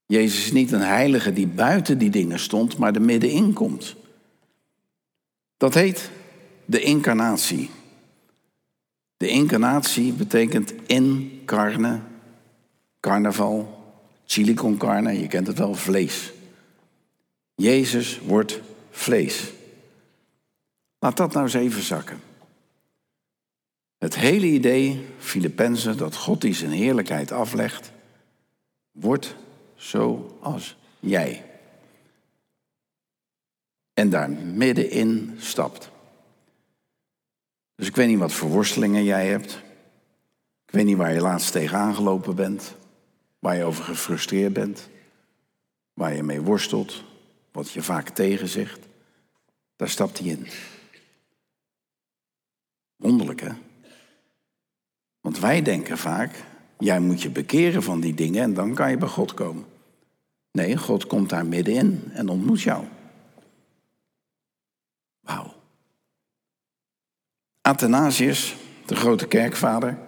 Jezus 0.06 0.44
is 0.44 0.52
niet 0.52 0.72
een 0.72 0.80
heilige 0.80 1.32
die 1.32 1.46
buiten 1.46 1.98
die 1.98 2.10
dingen 2.10 2.38
stond, 2.38 2.76
maar 2.76 2.94
er 2.94 3.02
middenin 3.02 3.52
komt. 3.52 3.96
Dat 5.56 5.74
heet 5.74 6.10
de 6.64 6.80
incarnatie. 6.80 7.70
De 9.16 9.28
incarnatie 9.28 10.12
betekent 10.12 10.74
incarne, 10.86 12.00
carnaval, 13.00 13.84
chili 14.26 14.54
con 14.54 14.76
carne, 14.76 15.20
je 15.20 15.26
kent 15.26 15.46
het 15.46 15.58
wel, 15.58 15.74
vlees. 15.74 16.32
Jezus 17.54 18.20
wordt 18.26 18.60
vlees. 18.90 19.54
Laat 20.98 21.16
dat 21.16 21.32
nou 21.32 21.44
eens 21.44 21.54
even 21.54 21.82
zakken. 21.82 22.20
Het 23.98 24.14
hele 24.14 24.46
idee, 24.46 25.06
Filippenzen, 25.18 25.96
dat 25.96 26.16
God 26.16 26.40
die 26.40 26.54
zijn 26.54 26.70
heerlijkheid 26.70 27.32
aflegt, 27.32 27.92
wordt 28.92 29.34
zoals 29.74 30.76
jij. 31.00 31.44
En 33.94 34.10
daar 34.10 34.30
middenin 34.30 35.36
stapt. 35.38 35.90
Dus 37.74 37.86
ik 37.86 37.96
weet 37.96 38.08
niet 38.08 38.18
wat 38.18 38.32
voor 38.32 38.48
worstelingen 38.48 39.04
jij 39.04 39.26
hebt. 39.26 39.62
Ik 40.66 40.72
weet 40.72 40.84
niet 40.84 40.96
waar 40.96 41.12
je 41.12 41.20
laatst 41.20 41.52
tegenaan 41.52 41.94
gelopen 41.94 42.34
bent. 42.34 42.74
Waar 43.38 43.56
je 43.56 43.64
over 43.64 43.84
gefrustreerd 43.84 44.52
bent. 44.52 44.88
Waar 45.92 46.14
je 46.14 46.22
mee 46.22 46.40
worstelt. 46.40 47.04
Wat 47.52 47.70
je 47.70 47.82
vaak 47.82 48.08
tegenzegt. 48.08 48.86
Daar 49.76 49.88
stapt 49.88 50.18
hij 50.18 50.28
in. 50.28 50.46
Wonderlijk 52.96 53.40
hè? 53.40 53.50
Want 55.20 55.38
wij 55.38 55.62
denken 55.62 55.98
vaak, 55.98 56.44
Jij 56.78 57.00
moet 57.00 57.22
je 57.22 57.30
bekeren 57.30 57.82
van 57.82 58.00
die 58.00 58.14
dingen 58.14 58.42
en 58.42 58.54
dan 58.54 58.74
kan 58.74 58.90
je 58.90 58.96
bij 58.96 59.08
God 59.08 59.34
komen. 59.34 59.64
Nee, 60.52 60.76
God 60.76 61.06
komt 61.06 61.30
daar 61.30 61.46
middenin 61.46 62.02
en 62.12 62.28
ontmoet 62.28 62.62
jou. 62.62 62.84
Wauw. 65.20 65.54
Athanasius, 67.60 68.56
de 68.86 68.96
grote 68.96 69.26
kerkvader, 69.26 69.98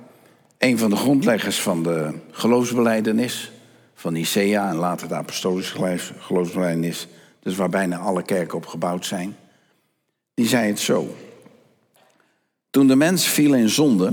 een 0.58 0.78
van 0.78 0.90
de 0.90 0.96
grondleggers 0.96 1.62
van 1.62 1.82
de 1.82 2.14
geloofsbeleidenis 2.30 3.52
van 3.94 4.12
Nicea 4.12 4.68
en 4.68 4.76
later 4.76 5.08
de 5.08 5.14
apostolische 5.14 5.98
geloofsbeleidenis, 6.18 7.08
dus 7.40 7.56
waar 7.56 7.68
bijna 7.68 7.98
alle 7.98 8.22
kerken 8.22 8.56
op 8.56 8.66
gebouwd 8.66 9.06
zijn, 9.06 9.36
die 10.34 10.46
zei 10.46 10.66
het 10.66 10.78
zo. 10.78 11.14
Toen 12.70 12.86
de 12.86 12.96
mens 12.96 13.26
viel 13.26 13.54
in 13.54 13.68
zonde, 13.68 14.12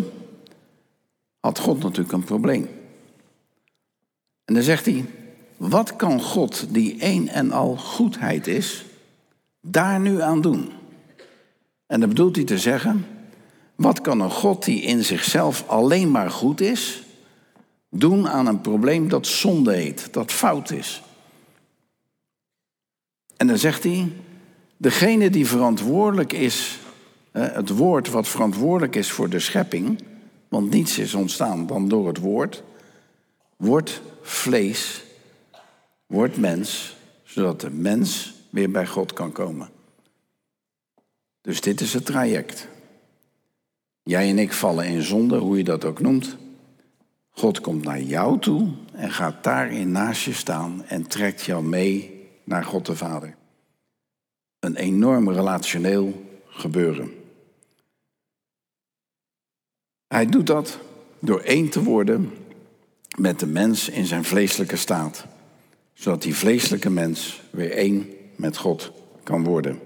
had 1.40 1.60
God 1.60 1.84
natuurlijk 1.84 2.12
een 2.12 2.24
probleem. 2.24 2.70
En 4.46 4.54
dan 4.54 4.64
zegt 4.64 4.86
hij, 4.86 5.06
wat 5.58 5.96
kan 5.96 6.22
God, 6.22 6.66
die 6.70 7.00
één 7.00 7.28
en 7.28 7.52
al 7.52 7.78
goedheid 7.78 8.48
is, 8.48 8.86
daar 9.62 10.00
nu 10.00 10.22
aan 10.22 10.42
doen? 10.42 10.72
En 11.86 12.00
dan 12.00 12.10
bedoelt 12.10 12.36
hij 12.36 12.46
te 12.46 12.58
zeggen, 12.58 13.06
wat 13.76 14.02
kan 14.02 14.20
een 14.20 14.32
God 14.32 14.66
die 14.66 14.82
in 14.82 15.04
zichzelf 15.04 15.68
alleen 15.68 16.12
maar 16.12 16.32
goed 16.32 16.62
is, 16.62 17.04
doen 17.90 18.30
aan 18.30 18.48
een 18.48 18.62
probleem 18.62 19.10
dat 19.10 19.28
zonde 19.28 19.74
heet, 19.74 20.14
dat 20.14 20.32
fout 20.32 20.72
is? 20.72 21.04
En 23.38 23.48
dan 23.48 23.58
zegt 23.58 23.84
hij, 23.84 24.12
degene 24.78 25.30
die 25.30 25.48
verantwoordelijk 25.48 26.34
is, 26.34 26.80
het 27.42 27.70
woord 27.70 28.10
wat 28.10 28.28
verantwoordelijk 28.28 28.96
is 28.96 29.12
voor 29.12 29.30
de 29.30 29.40
schepping, 29.40 30.04
want 30.48 30.70
niets 30.70 30.98
is 30.98 31.14
ontstaan 31.14 31.68
dan 31.68 31.88
door 31.88 32.08
het 32.08 32.18
woord, 32.18 32.64
wordt 33.56 34.02
vlees, 34.22 35.04
wordt 36.06 36.38
mens, 36.38 36.98
zodat 37.24 37.62
de 37.62 37.70
mens 37.70 38.34
weer 38.50 38.72
bij 38.72 38.88
God 38.88 39.14
kan 39.14 39.32
komen. 39.32 39.70
Dus 41.42 41.62
dit 41.62 41.82
is 41.82 41.94
het 41.94 42.06
traject. 42.06 42.68
Jij 44.04 44.30
en 44.30 44.40
ik 44.40 44.54
vallen 44.54 44.86
in 44.86 45.02
zonde, 45.02 45.38
hoe 45.38 45.58
je 45.58 45.64
dat 45.64 45.86
ook 45.86 46.00
noemt. 46.00 46.38
God 47.30 47.62
komt 47.62 47.84
naar 47.84 48.02
jou 48.02 48.40
toe 48.40 48.72
en 48.92 49.12
gaat 49.12 49.44
daarin 49.44 49.92
naast 49.92 50.24
je 50.24 50.34
staan 50.34 50.86
en 50.86 51.08
trekt 51.08 51.42
jou 51.42 51.64
mee 51.64 52.24
naar 52.44 52.64
God 52.64 52.86
de 52.86 52.96
Vader. 52.96 53.36
Een 54.60 54.76
enorm 54.76 55.30
relationeel 55.30 56.24
gebeuren. 56.48 57.25
Hij 60.08 60.26
doet 60.26 60.48
dat 60.48 60.80
door 61.20 61.40
één 61.40 61.70
te 61.70 61.84
worden 61.84 62.34
met 63.18 63.40
de 63.40 63.48
mens 63.48 63.90
in 63.90 64.06
zijn 64.06 64.24
vleeselijke 64.24 64.76
staat, 64.76 65.26
zodat 65.94 66.22
die 66.22 66.36
vleeselijke 66.36 66.90
mens 66.90 67.42
weer 67.50 67.72
één 67.72 68.10
met 68.36 68.58
God 68.58 68.92
kan 69.24 69.44
worden. 69.44 69.80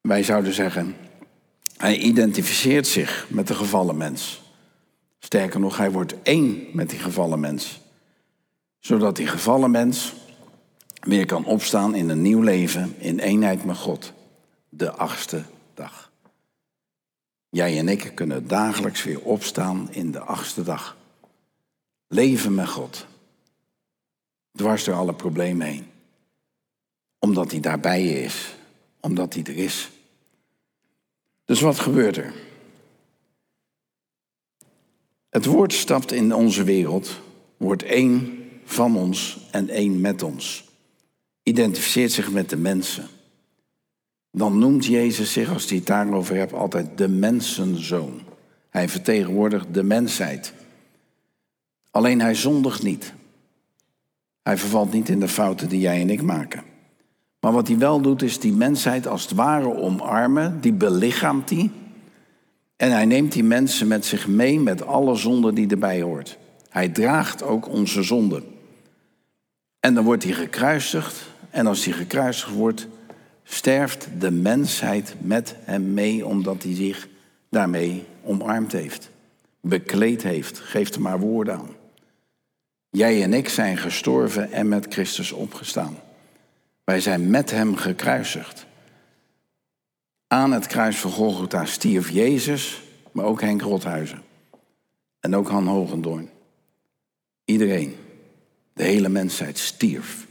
Wij 0.00 0.22
zouden 0.22 0.52
zeggen, 0.52 0.96
hij 1.76 1.96
identificeert 1.96 2.86
zich 2.86 3.26
met 3.28 3.46
de 3.46 3.54
gevallen 3.54 3.96
mens. 3.96 4.42
Sterker 5.18 5.60
nog, 5.60 5.76
hij 5.76 5.90
wordt 5.90 6.14
één 6.22 6.66
met 6.72 6.90
die 6.90 6.98
gevallen 6.98 7.40
mens. 7.40 7.80
Zodat 8.78 9.16
die 9.16 9.26
gevallen 9.26 9.70
mens 9.70 10.14
weer 11.00 11.26
kan 11.26 11.44
opstaan 11.44 11.94
in 11.94 12.08
een 12.08 12.22
nieuw 12.22 12.40
leven 12.40 12.94
in 12.98 13.18
eenheid 13.18 13.64
met 13.64 13.76
God. 13.76 14.12
De 14.68 14.90
achtste 14.90 15.42
dag. 15.74 16.05
Jij 17.56 17.78
en 17.78 17.88
ik 17.88 18.12
kunnen 18.14 18.48
dagelijks 18.48 19.04
weer 19.04 19.20
opstaan 19.20 19.92
in 19.92 20.10
de 20.10 20.20
achtste 20.20 20.62
dag. 20.62 20.96
Leven 22.08 22.54
met 22.54 22.68
God. 22.68 23.06
Dwars 24.52 24.84
door 24.84 24.94
alle 24.94 25.14
problemen 25.14 25.66
heen. 25.66 25.86
Omdat 27.18 27.50
hij 27.50 27.60
daarbij 27.60 28.06
is. 28.06 28.56
Omdat 29.00 29.34
hij 29.34 29.42
er 29.42 29.56
is. 29.56 29.90
Dus 31.44 31.60
wat 31.60 31.78
gebeurt 31.78 32.16
er? 32.16 32.34
Het 35.28 35.44
woord 35.44 35.72
stapt 35.72 36.12
in 36.12 36.34
onze 36.34 36.64
wereld, 36.64 37.20
wordt 37.56 37.82
één 37.82 38.48
van 38.64 38.96
ons 38.96 39.38
en 39.50 39.68
één 39.68 40.00
met 40.00 40.22
ons. 40.22 40.64
Identificeert 41.42 42.12
zich 42.12 42.30
met 42.30 42.50
de 42.50 42.56
mensen. 42.56 43.08
Dan 44.36 44.58
noemt 44.58 44.86
Jezus 44.86 45.32
zich, 45.32 45.52
als 45.52 45.68
hij 45.68 45.76
het 45.76 45.86
daarover 45.86 46.36
hebt, 46.36 46.52
altijd 46.52 46.98
de 46.98 47.08
mensenzoon. 47.08 48.20
Hij 48.70 48.88
vertegenwoordigt 48.88 49.74
de 49.74 49.82
mensheid. 49.82 50.52
Alleen 51.90 52.20
hij 52.20 52.34
zondigt 52.34 52.82
niet. 52.82 53.12
Hij 54.42 54.56
vervalt 54.56 54.92
niet 54.92 55.08
in 55.08 55.20
de 55.20 55.28
fouten 55.28 55.68
die 55.68 55.80
jij 55.80 56.00
en 56.00 56.10
ik 56.10 56.22
maken. 56.22 56.62
Maar 57.40 57.52
wat 57.52 57.68
hij 57.68 57.78
wel 57.78 58.00
doet, 58.00 58.22
is 58.22 58.38
die 58.38 58.52
mensheid 58.52 59.06
als 59.06 59.22
het 59.22 59.32
ware 59.32 59.76
omarmen, 59.76 60.60
die 60.60 60.72
belichaamt 60.72 61.50
hij. 61.50 61.70
En 62.76 62.90
hij 62.90 63.04
neemt 63.04 63.32
die 63.32 63.44
mensen 63.44 63.88
met 63.88 64.04
zich 64.04 64.28
mee 64.28 64.60
met 64.60 64.86
alle 64.86 65.14
zonden 65.14 65.54
die 65.54 65.68
erbij 65.68 66.02
hoort. 66.02 66.38
Hij 66.68 66.88
draagt 66.88 67.42
ook 67.42 67.68
onze 67.68 68.02
zonden. 68.02 68.44
En 69.80 69.94
dan 69.94 70.04
wordt 70.04 70.24
hij 70.24 70.32
gekruisigd. 70.32 71.26
En 71.50 71.66
als 71.66 71.84
hij 71.84 71.94
gekruisigd 71.94 72.52
wordt, 72.52 72.88
sterft 73.48 74.08
de 74.18 74.30
mensheid 74.30 75.14
met 75.18 75.54
hem 75.58 75.94
mee, 75.94 76.26
omdat 76.26 76.62
hij 76.62 76.74
zich 76.74 77.08
daarmee 77.48 78.04
omarmd 78.22 78.72
heeft. 78.72 79.10
Bekleed 79.60 80.22
heeft. 80.22 80.58
Geeft 80.58 80.94
er 80.94 81.00
maar 81.00 81.18
woorden 81.18 81.54
aan. 81.54 81.74
Jij 82.90 83.22
en 83.22 83.32
ik 83.32 83.48
zijn 83.48 83.76
gestorven 83.76 84.52
en 84.52 84.68
met 84.68 84.86
Christus 84.88 85.32
opgestaan. 85.32 85.98
Wij 86.84 87.00
zijn 87.00 87.30
met 87.30 87.50
hem 87.50 87.76
gekruisigd. 87.76 88.66
Aan 90.26 90.52
het 90.52 90.66
kruis 90.66 90.98
van 90.98 91.10
Golgotha 91.10 91.64
stierf 91.64 92.10
Jezus, 92.10 92.82
maar 93.12 93.24
ook 93.24 93.40
Henk 93.40 93.62
Rothuizen. 93.62 94.22
En 95.20 95.36
ook 95.36 95.48
Han 95.48 95.66
Hogendoorn. 95.66 96.30
Iedereen, 97.44 97.96
de 98.72 98.82
hele 98.82 99.08
mensheid 99.08 99.58
stierf. 99.58 100.26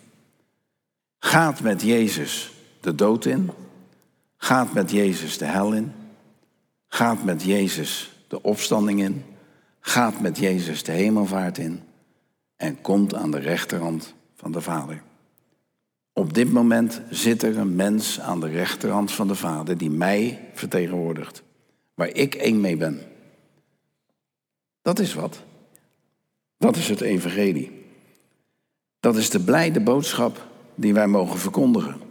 Gaat 1.20 1.62
met 1.62 1.82
Jezus 1.82 2.55
de 2.86 2.96
dood 2.96 3.26
in. 3.26 3.52
Gaat 4.38 4.74
met 4.74 4.92
Jezus 4.92 5.38
de 5.38 5.46
hel 5.46 5.74
in. 5.74 5.92
Gaat 6.88 7.24
met 7.24 7.44
Jezus 7.44 8.12
de 8.28 8.42
opstanding 8.42 9.02
in. 9.02 9.24
Gaat 9.80 10.22
met 10.22 10.38
Jezus 10.38 10.84
de 10.84 10.92
hemelvaart 10.92 11.58
in. 11.58 11.82
En 12.56 12.82
komt 12.82 13.14
aan 13.14 13.32
de 13.32 13.40
rechterhand 13.40 14.14
van 14.36 14.52
de 14.52 14.62
Vader. 14.62 15.02
Op 16.14 16.34
dit 16.34 16.52
moment 16.52 17.02
zit 17.10 17.44
er 17.44 17.58
een 17.58 17.76
mens 17.76 18.20
aan 18.20 18.40
de 18.40 18.48
rechterhand 18.48 19.12
van 19.12 19.28
de 19.28 19.36
Vader 19.36 19.78
die 19.78 19.90
mij 19.90 20.50
vertegenwoordigt, 20.54 21.44
waar 21.94 22.08
ik 22.08 22.36
één 22.36 22.62
mee 22.62 22.78
ben. 22.78 23.02
Dat 24.82 25.00
is 25.00 25.14
wat. 25.14 25.44
Dat 26.58 26.76
is 26.76 26.90
het 26.90 27.02
evangelie. 27.02 27.86
Dat 29.00 29.16
is 29.16 29.30
de 29.30 29.40
blijde 29.40 29.80
boodschap 29.80 30.48
die 30.76 30.94
wij 30.94 31.08
mogen 31.08 31.40
verkondigen. 31.40 32.05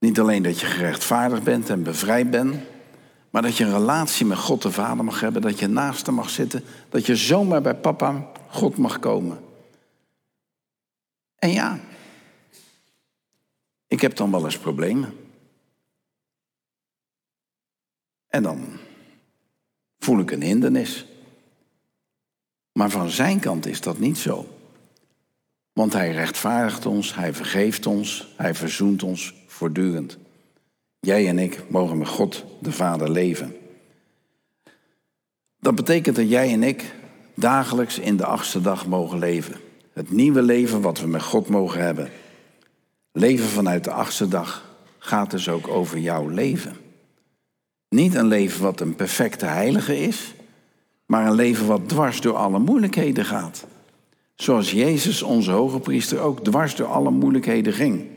Niet 0.00 0.20
alleen 0.20 0.42
dat 0.42 0.60
je 0.60 0.66
gerechtvaardigd 0.66 1.42
bent 1.42 1.70
en 1.70 1.82
bevrijd 1.82 2.30
bent, 2.30 2.56
maar 3.30 3.42
dat 3.42 3.56
je 3.56 3.64
een 3.64 3.72
relatie 3.72 4.26
met 4.26 4.38
God 4.38 4.62
de 4.62 4.72
Vader 4.72 5.04
mag 5.04 5.20
hebben, 5.20 5.42
dat 5.42 5.58
je 5.58 5.66
naast 5.66 6.06
hem 6.06 6.14
mag 6.14 6.30
zitten, 6.30 6.64
dat 6.88 7.06
je 7.06 7.16
zomaar 7.16 7.62
bij 7.62 7.74
papa 7.74 8.30
God 8.48 8.76
mag 8.76 8.98
komen. 8.98 9.40
En 11.38 11.50
ja, 11.50 11.80
ik 13.86 14.00
heb 14.00 14.16
dan 14.16 14.30
wel 14.30 14.44
eens 14.44 14.58
problemen. 14.58 15.14
En 18.28 18.42
dan 18.42 18.78
voel 19.98 20.18
ik 20.18 20.30
een 20.30 20.42
hindernis. 20.42 21.06
Maar 22.72 22.90
van 22.90 23.10
zijn 23.10 23.40
kant 23.40 23.66
is 23.66 23.80
dat 23.80 23.98
niet 23.98 24.18
zo. 24.18 24.58
Want 25.72 25.92
hij 25.92 26.12
rechtvaardigt 26.12 26.86
ons, 26.86 27.14
hij 27.14 27.34
vergeeft 27.34 27.86
ons, 27.86 28.32
hij 28.36 28.54
verzoent 28.54 29.02
ons 29.02 29.39
voortdurend. 29.60 30.18
Jij 31.00 31.28
en 31.28 31.38
ik 31.38 31.62
mogen 31.68 31.98
met 31.98 32.08
God 32.08 32.44
de 32.60 32.72
Vader 32.72 33.10
leven. 33.10 33.56
Dat 35.58 35.74
betekent 35.74 36.16
dat 36.16 36.28
jij 36.28 36.52
en 36.52 36.62
ik 36.62 36.94
dagelijks 37.34 37.98
in 37.98 38.16
de 38.16 38.24
achtste 38.24 38.60
dag 38.60 38.86
mogen 38.86 39.18
leven. 39.18 39.56
Het 39.92 40.10
nieuwe 40.10 40.42
leven 40.42 40.80
wat 40.80 41.00
we 41.00 41.06
met 41.06 41.22
God 41.22 41.48
mogen 41.48 41.80
hebben. 41.80 42.10
Leven 43.12 43.46
vanuit 43.46 43.84
de 43.84 43.90
achtste 43.90 44.28
dag 44.28 44.64
gaat 44.98 45.30
dus 45.30 45.48
ook 45.48 45.68
over 45.68 45.98
jouw 45.98 46.28
leven. 46.28 46.76
Niet 47.88 48.14
een 48.14 48.26
leven 48.26 48.62
wat 48.62 48.80
een 48.80 48.94
perfecte 48.94 49.46
heilige 49.46 49.98
is, 49.98 50.34
maar 51.06 51.26
een 51.26 51.34
leven 51.34 51.66
wat 51.66 51.88
dwars 51.88 52.20
door 52.20 52.36
alle 52.36 52.58
moeilijkheden 52.58 53.24
gaat. 53.24 53.66
Zoals 54.34 54.70
Jezus, 54.70 55.22
onze 55.22 55.50
hoge 55.50 55.80
priester, 55.80 56.18
ook 56.18 56.44
dwars 56.44 56.74
door 56.74 56.88
alle 56.88 57.10
moeilijkheden 57.10 57.72
ging. 57.72 58.09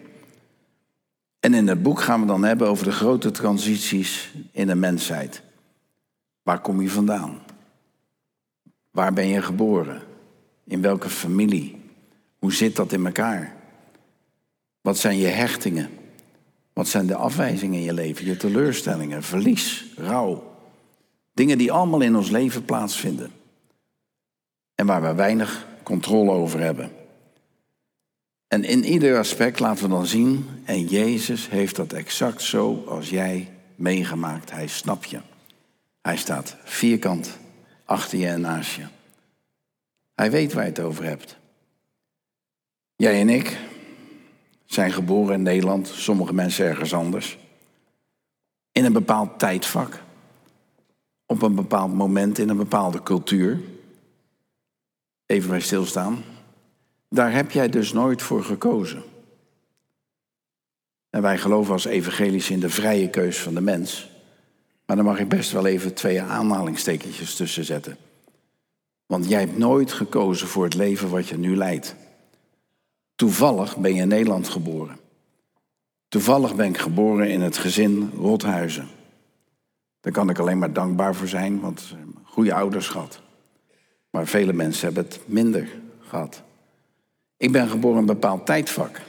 En 1.43 1.53
in 1.53 1.67
het 1.67 1.84
boek 1.84 2.01
gaan 2.01 2.19
we 2.19 2.25
dan 2.25 2.43
hebben 2.43 2.67
over 2.67 2.86
de 2.86 2.91
grote 2.91 3.32
transities 3.32 4.34
in 4.51 4.67
de 4.67 4.75
mensheid. 4.75 5.41
Waar 6.43 6.60
kom 6.60 6.82
je 6.82 6.89
vandaan? 6.89 7.39
Waar 8.91 9.13
ben 9.13 9.27
je 9.27 9.41
geboren? 9.41 10.01
In 10.63 10.82
welke 10.82 11.10
familie? 11.10 11.82
Hoe 12.39 12.53
zit 12.53 12.75
dat 12.75 12.91
in 12.91 13.06
elkaar? 13.06 13.56
Wat 14.82 14.97
zijn 14.97 15.17
je 15.17 15.27
hechtingen? 15.27 15.89
Wat 16.73 16.88
zijn 16.88 17.08
de 17.08 17.15
afwijzingen 17.15 17.79
in 17.79 17.86
je 17.86 17.93
leven, 17.93 18.25
je 18.25 18.38
teleurstellingen, 18.38 19.23
verlies, 19.23 19.86
rouw? 19.97 20.56
Dingen 21.34 21.58
die 21.58 21.71
allemaal 21.71 22.01
in 22.01 22.15
ons 22.15 22.29
leven 22.29 22.65
plaatsvinden. 22.65 23.32
En 24.75 24.86
waar 24.86 25.01
we 25.01 25.13
weinig 25.13 25.67
controle 25.84 26.32
over 26.32 26.60
hebben. 26.60 26.91
En 28.53 28.63
in 28.63 28.85
ieder 28.85 29.17
aspect 29.17 29.59
laten 29.59 29.83
we 29.83 29.89
dan 29.89 30.05
zien, 30.05 30.49
en 30.65 30.85
Jezus 30.85 31.49
heeft 31.49 31.75
dat 31.75 31.93
exact 31.93 32.41
zo 32.41 32.83
als 32.87 33.09
jij 33.09 33.51
meegemaakt. 33.75 34.51
Hij 34.51 34.67
snapt 34.67 35.09
je. 35.09 35.19
Hij 36.01 36.17
staat 36.17 36.55
vierkant 36.63 37.37
achter 37.85 38.17
je 38.17 38.27
en 38.27 38.41
naast 38.41 38.75
je. 38.75 38.83
Hij 40.15 40.31
weet 40.31 40.53
waar 40.53 40.63
je 40.63 40.69
het 40.69 40.79
over 40.79 41.03
hebt. 41.03 41.37
Jij 42.95 43.19
en 43.19 43.29
ik, 43.29 43.57
zijn 44.65 44.91
geboren 44.91 45.33
in 45.33 45.43
Nederland, 45.43 45.87
sommige 45.87 46.33
mensen 46.33 46.65
ergens 46.65 46.93
anders. 46.93 47.37
In 48.71 48.85
een 48.85 48.93
bepaald 48.93 49.39
tijdvak. 49.39 50.01
Op 51.25 51.41
een 51.41 51.55
bepaald 51.55 51.93
moment 51.93 52.37
in 52.37 52.49
een 52.49 52.57
bepaalde 52.57 53.03
cultuur. 53.03 53.59
Even 55.25 55.49
bij 55.49 55.59
stilstaan. 55.59 56.23
Daar 57.13 57.34
heb 57.34 57.52
jij 57.52 57.69
dus 57.69 57.93
nooit 57.93 58.21
voor 58.21 58.43
gekozen. 58.43 59.04
En 61.10 61.21
wij 61.21 61.38
geloven 61.38 61.73
als 61.73 61.86
evangelisch 61.86 62.49
in 62.49 62.60
de 62.60 62.69
vrije 62.69 63.10
keus 63.10 63.39
van 63.39 63.54
de 63.54 63.62
mens. 63.62 64.10
Maar 64.86 64.95
dan 64.95 65.06
mag 65.06 65.19
ik 65.19 65.30
best 65.30 65.52
wel 65.52 65.65
even 65.65 65.93
twee 65.93 66.21
aanhalingstekentjes 66.21 67.36
tussen 67.36 67.65
zetten. 67.65 67.97
Want 69.06 69.30
jij 69.30 69.39
hebt 69.39 69.58
nooit 69.58 69.91
gekozen 69.91 70.47
voor 70.47 70.63
het 70.63 70.73
leven 70.73 71.10
wat 71.10 71.28
je 71.28 71.38
nu 71.38 71.56
leidt. 71.56 71.95
Toevallig 73.15 73.78
ben 73.78 73.93
je 73.93 74.02
in 74.02 74.08
Nederland 74.08 74.49
geboren. 74.49 74.97
Toevallig 76.08 76.56
ben 76.56 76.67
ik 76.67 76.78
geboren 76.78 77.30
in 77.30 77.41
het 77.41 77.58
gezin 77.58 78.12
Rothuizen. 78.17 78.88
Daar 80.02 80.13
kan 80.13 80.30
ik 80.30 80.39
alleen 80.39 80.60
maar 80.60 80.73
dankbaar 80.73 81.15
voor 81.15 81.28
zijn, 81.28 81.60
want 81.60 81.95
goede 82.23 82.54
ouders 82.54 82.88
gehad. 82.88 83.21
Maar 84.10 84.28
vele 84.28 84.54
mensen 84.54 84.86
hebben 84.86 85.04
het 85.04 85.19
minder 85.26 85.67
gehad. 85.99 86.43
Ik 87.43 87.51
ben 87.51 87.69
geboren 87.69 87.95
in 87.95 88.01
een 88.01 88.13
bepaald 88.13 88.45
tijdvak. 88.45 89.01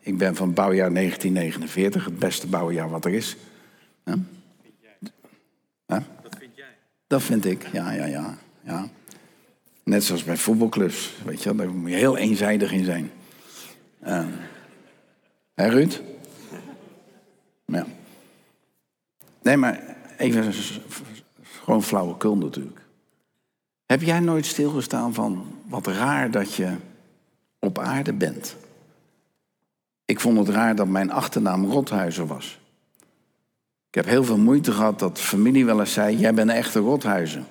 Ik 0.00 0.18
ben 0.18 0.36
van 0.36 0.54
bouwjaar 0.54 0.92
1949, 0.92 2.04
het 2.04 2.18
beste 2.18 2.46
bouwjaar 2.46 2.90
wat 2.90 3.04
er 3.04 3.12
is. 3.12 3.36
Huh? 4.04 4.14
Dat 5.86 6.36
vind 6.38 6.56
jij? 6.56 6.76
Dat 7.06 7.22
vind 7.22 7.44
ik, 7.44 7.66
ja, 7.72 7.90
ja, 7.90 8.04
ja. 8.04 8.38
ja. 8.64 8.88
Net 9.82 10.04
zoals 10.04 10.24
bij 10.24 10.36
voetbalclubs, 10.36 11.14
weet 11.24 11.42
je, 11.42 11.54
daar 11.54 11.70
moet 11.70 11.90
je 11.90 11.96
heel 11.96 12.16
eenzijdig 12.16 12.72
in 12.72 12.84
zijn. 12.84 13.10
Uh, 14.06 14.26
hè, 15.54 15.68
Ruud? 15.68 16.00
Ja. 17.64 17.86
Nee, 19.42 19.56
maar 19.56 19.96
even 20.16 20.52
gewoon 21.64 21.82
flauwekul 21.82 22.36
natuurlijk. 22.36 22.80
Heb 23.86 24.02
jij 24.02 24.20
nooit 24.20 24.46
stilgestaan 24.46 25.14
van 25.14 25.46
wat 25.68 25.86
raar 25.86 26.30
dat 26.30 26.54
je 26.54 26.76
op 27.62 27.78
aarde 27.78 28.12
bent? 28.12 28.56
Ik 30.04 30.20
vond 30.20 30.38
het 30.38 30.48
raar 30.48 30.74
dat 30.74 30.88
mijn 30.88 31.10
achternaam 31.10 31.64
Rothuizen 31.64 32.26
was. 32.26 32.60
Ik 33.88 33.94
heb 33.94 34.04
heel 34.04 34.24
veel 34.24 34.38
moeite 34.38 34.72
gehad 34.72 34.98
dat 34.98 35.20
familie 35.20 35.64
wel 35.64 35.80
eens 35.80 35.92
zei: 35.92 36.16
Jij 36.16 36.34
bent 36.34 36.50
een 36.50 36.56
echte 36.56 36.78
Rothuizen. 36.78 37.46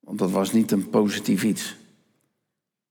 Want 0.00 0.18
dat 0.18 0.30
was 0.30 0.52
niet 0.52 0.70
een 0.70 0.90
positief 0.90 1.42
iets. 1.44 1.76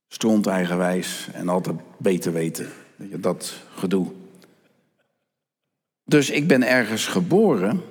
Stront 0.07 0.47
eigenwijs 0.47 1.29
en 1.33 1.49
altijd 1.49 1.75
beter 1.97 2.33
weten. 2.33 2.69
Dat 2.97 3.53
gedoe. 3.75 4.07
Dus 6.03 6.29
ik 6.29 6.47
ben 6.47 6.63
ergens 6.63 7.07
geboren 7.07 7.81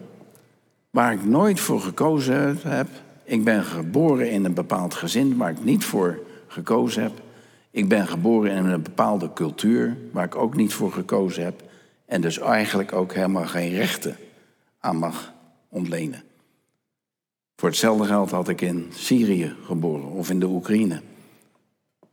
waar 0.91 1.13
ik 1.13 1.25
nooit 1.25 1.61
voor 1.61 1.81
gekozen 1.81 2.59
heb. 2.63 2.89
Ik 3.25 3.45
ben 3.45 3.65
geboren 3.65 4.31
in 4.31 4.45
een 4.45 4.55
bepaald 4.55 4.95
gezin 4.95 5.37
waar 5.37 5.51
ik 5.51 5.65
niet 5.65 5.85
voor 5.85 6.19
gekozen 6.47 7.03
heb. 7.03 7.13
Ik 7.71 7.89
ben 7.89 8.07
geboren 8.07 8.53
in 8.53 8.65
een 8.65 8.83
bepaalde 8.83 9.33
cultuur 9.33 9.97
waar 10.13 10.25
ik 10.25 10.35
ook 10.37 10.57
niet 10.57 10.73
voor 10.73 10.93
gekozen 10.93 11.45
heb. 11.45 11.63
En 12.05 12.21
dus 12.21 12.39
eigenlijk 12.39 12.93
ook 12.93 13.15
helemaal 13.15 13.47
geen 13.47 13.71
rechten 13.71 14.17
aan 14.79 14.97
mag 14.97 15.33
ontlenen. 15.69 16.23
Voor 17.57 17.69
hetzelfde 17.69 18.05
geld 18.05 18.31
had 18.31 18.49
ik 18.49 18.61
in 18.61 18.91
Syrië 18.95 19.55
geboren 19.65 20.09
of 20.09 20.31
in 20.31 20.41
de 20.41 20.47
Oekraïne. 20.47 21.03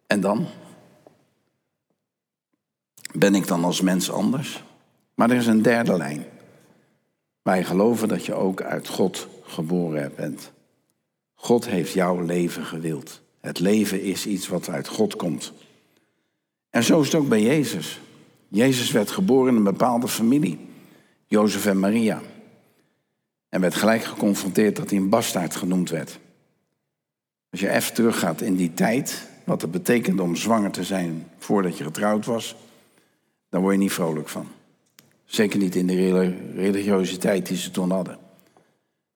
En 0.08 0.22
dan? 0.22 0.46
Ben 3.13 3.36
ik 3.36 3.48
dan 3.48 3.63
als 3.63 3.82
mens 3.82 4.12
anders? 4.12 4.63
Maar 5.15 5.30
er 5.30 5.38
is 5.38 5.48
een 5.48 5.62
derde 5.62 5.98
lijn. 5.98 6.26
Wij 7.41 7.63
geloven 7.63 8.08
dat 8.08 8.26
je 8.26 8.34
ook 8.34 8.62
uit 8.62 8.88
God 8.88 9.28
geboren 9.43 10.12
bent. 10.15 10.52
God 11.34 11.67
heeft 11.67 11.93
jouw 11.93 12.22
leven 12.22 12.65
gewild. 12.65 13.22
Het 13.47 13.60
leven 13.60 14.01
is 14.01 14.25
iets 14.25 14.47
wat 14.47 14.69
uit 14.69 14.88
God 14.88 15.15
komt. 15.15 15.53
En 16.69 16.83
zo 16.83 16.99
is 16.99 17.05
het 17.05 17.15
ook 17.15 17.29
bij 17.29 17.41
Jezus. 17.41 17.99
Jezus 18.47 18.91
werd 18.91 19.12
geboren 19.12 19.49
in 19.51 19.55
een 19.55 19.63
bepaalde 19.63 20.07
familie, 20.07 20.60
Jozef 21.27 21.65
en 21.65 21.79
Maria. 21.79 22.21
En 23.49 23.62
werd 23.62 23.75
gelijk 23.75 24.03
geconfronteerd 24.03 24.75
dat 24.75 24.89
hij 24.89 24.99
een 24.99 25.10
bastaard 25.10 25.55
genoemd 25.55 25.89
werd. 25.89 26.19
Als 27.49 27.60
je 27.60 27.69
even 27.69 27.93
teruggaat 27.93 28.41
in 28.41 28.55
die 28.55 28.73
tijd, 28.73 29.27
wat 29.43 29.62
het 29.62 29.71
betekende 29.71 30.21
om 30.21 30.36
zwanger 30.36 30.71
te 30.71 30.83
zijn 30.83 31.27
voordat 31.38 31.77
je 31.77 31.83
getrouwd 31.83 32.25
was, 32.25 32.55
dan 33.49 33.62
word 33.62 33.73
je 33.73 33.79
niet 33.79 33.93
vrolijk 33.93 34.29
van. 34.29 34.47
Zeker 35.25 35.60
niet 35.60 35.75
in 35.75 35.88
de 35.88 36.33
religiositeit 36.55 37.47
die 37.47 37.57
ze 37.57 37.71
toen 37.71 37.91
hadden. 37.91 38.17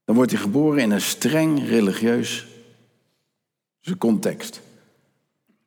Dan 0.06 0.16
wordt 0.16 0.32
hij 0.32 0.42
geboren 0.42 0.82
in 0.82 0.92
een 0.92 1.02
streng 1.02 1.68
religieus 1.68 2.46
context. 3.98 4.62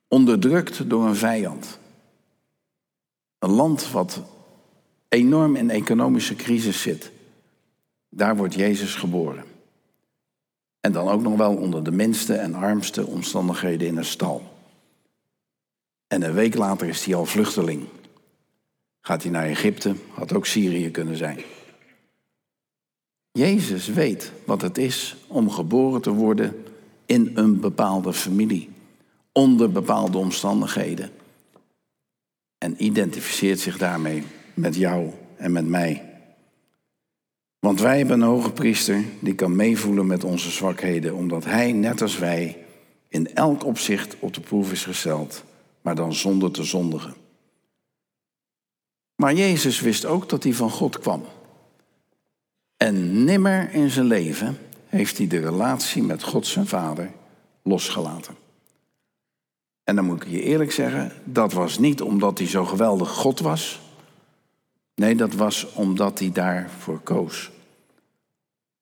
Onderdrukt 0.07 0.89
door 0.89 1.05
een 1.05 1.15
vijand. 1.15 1.79
Een 3.39 3.49
land 3.49 3.91
wat 3.91 4.21
enorm 5.09 5.55
in 5.55 5.69
economische 5.69 6.35
crisis 6.35 6.81
zit. 6.81 7.11
Daar 8.09 8.37
wordt 8.37 8.53
Jezus 8.53 8.95
geboren. 8.95 9.43
En 10.79 10.91
dan 10.91 11.07
ook 11.07 11.21
nog 11.21 11.37
wel 11.37 11.55
onder 11.55 11.83
de 11.83 11.91
minste 11.91 12.33
en 12.33 12.53
armste 12.53 13.05
omstandigheden 13.05 13.87
in 13.87 13.97
een 13.97 14.05
stal. 14.05 14.53
En 16.07 16.21
een 16.21 16.33
week 16.33 16.55
later 16.55 16.87
is 16.87 17.05
hij 17.05 17.15
al 17.15 17.25
vluchteling. 17.25 17.87
Gaat 19.01 19.23
hij 19.23 19.31
naar 19.31 19.45
Egypte, 19.45 19.95
had 20.13 20.33
ook 20.33 20.45
Syrië 20.45 20.91
kunnen 20.91 21.17
zijn. 21.17 21.39
Jezus 23.31 23.87
weet 23.87 24.31
wat 24.45 24.61
het 24.61 24.77
is 24.77 25.15
om 25.27 25.49
geboren 25.49 26.01
te 26.01 26.11
worden 26.11 26.63
in 27.05 27.31
een 27.33 27.59
bepaalde 27.59 28.13
familie, 28.13 28.69
onder 29.31 29.71
bepaalde 29.71 30.17
omstandigheden. 30.17 31.09
En 32.57 32.83
identificeert 32.83 33.59
zich 33.59 33.77
daarmee 33.77 34.23
met 34.53 34.75
jou 34.75 35.09
en 35.35 35.51
met 35.51 35.67
mij. 35.67 36.09
Want 37.59 37.79
wij 37.79 37.97
hebben 37.97 38.21
een 38.21 38.27
hoge 38.27 38.51
priester 38.51 39.03
die 39.19 39.35
kan 39.35 39.55
meevoelen 39.55 40.05
met 40.05 40.23
onze 40.23 40.51
zwakheden, 40.51 41.15
omdat 41.15 41.45
hij, 41.45 41.71
net 41.71 42.01
als 42.01 42.17
wij, 42.17 42.65
in 43.07 43.33
elk 43.33 43.65
opzicht 43.65 44.15
op 44.19 44.33
de 44.33 44.41
proef 44.41 44.71
is 44.71 44.83
gesteld, 44.83 45.43
maar 45.81 45.95
dan 45.95 46.13
zonder 46.13 46.51
te 46.51 46.63
zondigen. 46.63 47.13
Maar 49.15 49.33
Jezus 49.33 49.79
wist 49.79 50.05
ook 50.05 50.29
dat 50.29 50.43
hij 50.43 50.53
van 50.53 50.69
God 50.69 50.99
kwam. 50.99 51.23
En 52.77 53.23
nimmer 53.23 53.73
in 53.73 53.89
zijn 53.89 54.05
leven 54.05 54.57
heeft 54.95 55.17
hij 55.17 55.27
de 55.27 55.39
relatie 55.39 56.03
met 56.03 56.23
God 56.23 56.47
zijn 56.47 56.67
Vader 56.67 57.11
losgelaten. 57.63 58.35
En 59.83 59.95
dan 59.95 60.05
moet 60.05 60.23
ik 60.23 60.29
je 60.29 60.41
eerlijk 60.41 60.71
zeggen, 60.71 61.11
dat 61.23 61.53
was 61.53 61.79
niet 61.79 62.01
omdat 62.01 62.37
hij 62.37 62.47
zo 62.47 62.65
geweldig 62.65 63.09
God 63.09 63.39
was. 63.39 63.81
Nee, 64.95 65.15
dat 65.15 65.33
was 65.33 65.73
omdat 65.73 66.19
hij 66.19 66.31
daarvoor 66.31 66.99
koos. 66.99 67.51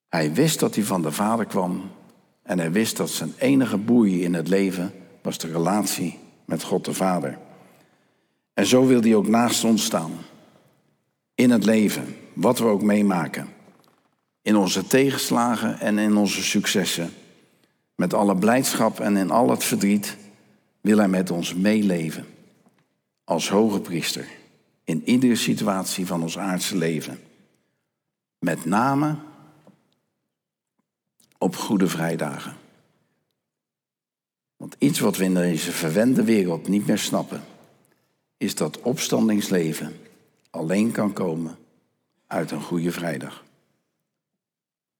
Hij 0.08 0.32
wist 0.32 0.60
dat 0.60 0.74
hij 0.74 0.84
van 0.84 1.02
de 1.02 1.12
Vader 1.12 1.46
kwam 1.46 1.90
en 2.42 2.58
hij 2.58 2.72
wist 2.72 2.96
dat 2.96 3.10
zijn 3.10 3.32
enige 3.38 3.78
boei 3.78 4.22
in 4.22 4.34
het 4.34 4.48
leven 4.48 4.92
was 5.22 5.38
de 5.38 5.52
relatie 5.52 6.18
met 6.44 6.62
God 6.62 6.84
de 6.84 6.94
Vader. 6.94 7.38
En 8.52 8.66
zo 8.66 8.86
wil 8.86 9.00
hij 9.00 9.14
ook 9.14 9.28
naast 9.28 9.64
ons 9.64 9.84
staan. 9.84 10.12
In 11.34 11.50
het 11.50 11.64
leven, 11.64 12.16
wat 12.32 12.58
we 12.58 12.64
ook 12.64 12.82
meemaken. 12.82 13.53
In 14.44 14.56
onze 14.56 14.86
tegenslagen 14.86 15.80
en 15.80 15.98
in 15.98 16.16
onze 16.16 16.42
successen. 16.42 17.10
Met 17.94 18.14
alle 18.14 18.36
blijdschap 18.36 19.00
en 19.00 19.16
in 19.16 19.30
al 19.30 19.50
het 19.50 19.64
verdriet 19.64 20.16
wil 20.80 20.98
hij 20.98 21.08
met 21.08 21.30
ons 21.30 21.54
meeleven. 21.54 22.26
Als 23.24 23.48
hoge 23.48 23.80
priester. 23.80 24.28
In 24.84 25.02
iedere 25.04 25.36
situatie 25.36 26.06
van 26.06 26.22
ons 26.22 26.38
aardse 26.38 26.76
leven. 26.76 27.18
Met 28.38 28.64
name 28.64 29.16
op 31.38 31.56
Goede 31.56 31.88
Vrijdagen. 31.88 32.56
Want 34.56 34.76
iets 34.78 34.98
wat 34.98 35.16
we 35.16 35.24
in 35.24 35.34
deze 35.34 35.72
verwende 35.72 36.24
wereld 36.24 36.68
niet 36.68 36.86
meer 36.86 36.98
snappen, 36.98 37.44
is 38.36 38.54
dat 38.54 38.80
opstandingsleven 38.80 39.96
alleen 40.50 40.90
kan 40.90 41.12
komen 41.12 41.56
uit 42.26 42.50
een 42.50 42.62
Goede 42.62 42.92
Vrijdag. 42.92 43.44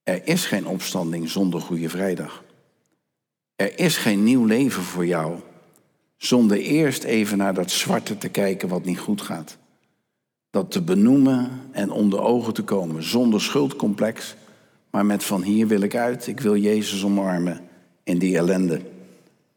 Er 0.04 0.26
is 0.26 0.46
geen 0.46 0.66
opstanding 0.66 1.28
zonder 1.28 1.60
Goede 1.60 1.88
Vrijdag. 1.88 2.44
Er 3.56 3.78
is 3.78 3.96
geen 3.96 4.24
nieuw 4.24 4.44
leven 4.44 4.82
voor 4.82 5.06
jou 5.06 5.40
zonder 6.16 6.58
eerst 6.58 7.04
even 7.04 7.38
naar 7.38 7.54
dat 7.54 7.70
zwarte 7.70 8.18
te 8.18 8.28
kijken 8.28 8.68
wat 8.68 8.84
niet 8.84 8.98
goed 8.98 9.20
gaat. 9.20 9.56
Dat 10.50 10.70
te 10.70 10.82
benoemen 10.82 11.60
en 11.72 11.90
onder 11.90 12.20
ogen 12.20 12.54
te 12.54 12.62
komen 12.62 13.02
zonder 13.02 13.40
schuldcomplex 13.40 14.34
maar 14.94 15.06
met 15.06 15.24
van 15.24 15.42
hier 15.42 15.66
wil 15.66 15.80
ik 15.80 15.94
uit, 15.94 16.26
ik 16.26 16.40
wil 16.40 16.56
Jezus 16.56 17.04
omarmen 17.04 17.60
in 18.02 18.18
die 18.18 18.36
ellende, 18.36 18.80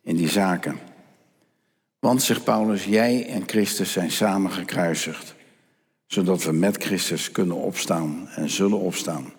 in 0.01 0.15
die 0.15 0.29
zaken. 0.29 0.79
Want, 1.99 2.21
zegt 2.21 2.43
Paulus, 2.43 2.86
jij 2.86 3.27
en 3.27 3.43
Christus 3.45 3.91
zijn 3.91 4.12
samen 4.12 4.51
gekruisigd, 4.51 5.36
zodat 6.07 6.43
we 6.43 6.51
met 6.51 6.83
Christus 6.83 7.31
kunnen 7.31 7.55
opstaan 7.55 8.27
en 8.36 8.49
zullen 8.49 8.79
opstaan. 8.79 9.33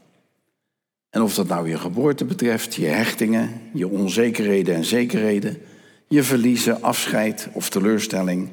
En 1.11 1.23
of 1.23 1.35
dat 1.35 1.49
nou 1.49 1.69
je 1.69 1.79
geboorte 1.79 2.25
betreft, 2.25 2.75
je 2.75 2.87
hechtingen, 2.87 3.61
je 3.73 3.89
onzekerheden 3.89 4.75
en 4.75 4.85
zekerheden, 4.85 5.63
je 6.09 6.23
verliezen, 6.23 6.83
afscheid 6.83 7.49
of 7.53 7.71
teleurstelling, 7.71 8.49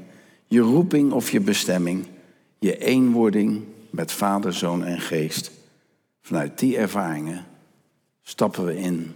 je 0.47 0.59
roeping 0.59 1.11
of 1.11 1.31
je 1.31 1.39
bestemming, 1.39 2.07
je 2.59 2.77
eenwording 2.77 3.63
met 3.89 4.11
Vader, 4.11 4.53
Zoon 4.53 4.83
en 4.83 4.99
Geest. 4.99 5.51
Vanuit 6.21 6.59
die 6.59 6.77
ervaringen 6.77 7.45
stappen 8.21 8.65
we 8.65 8.77
in 8.77 9.15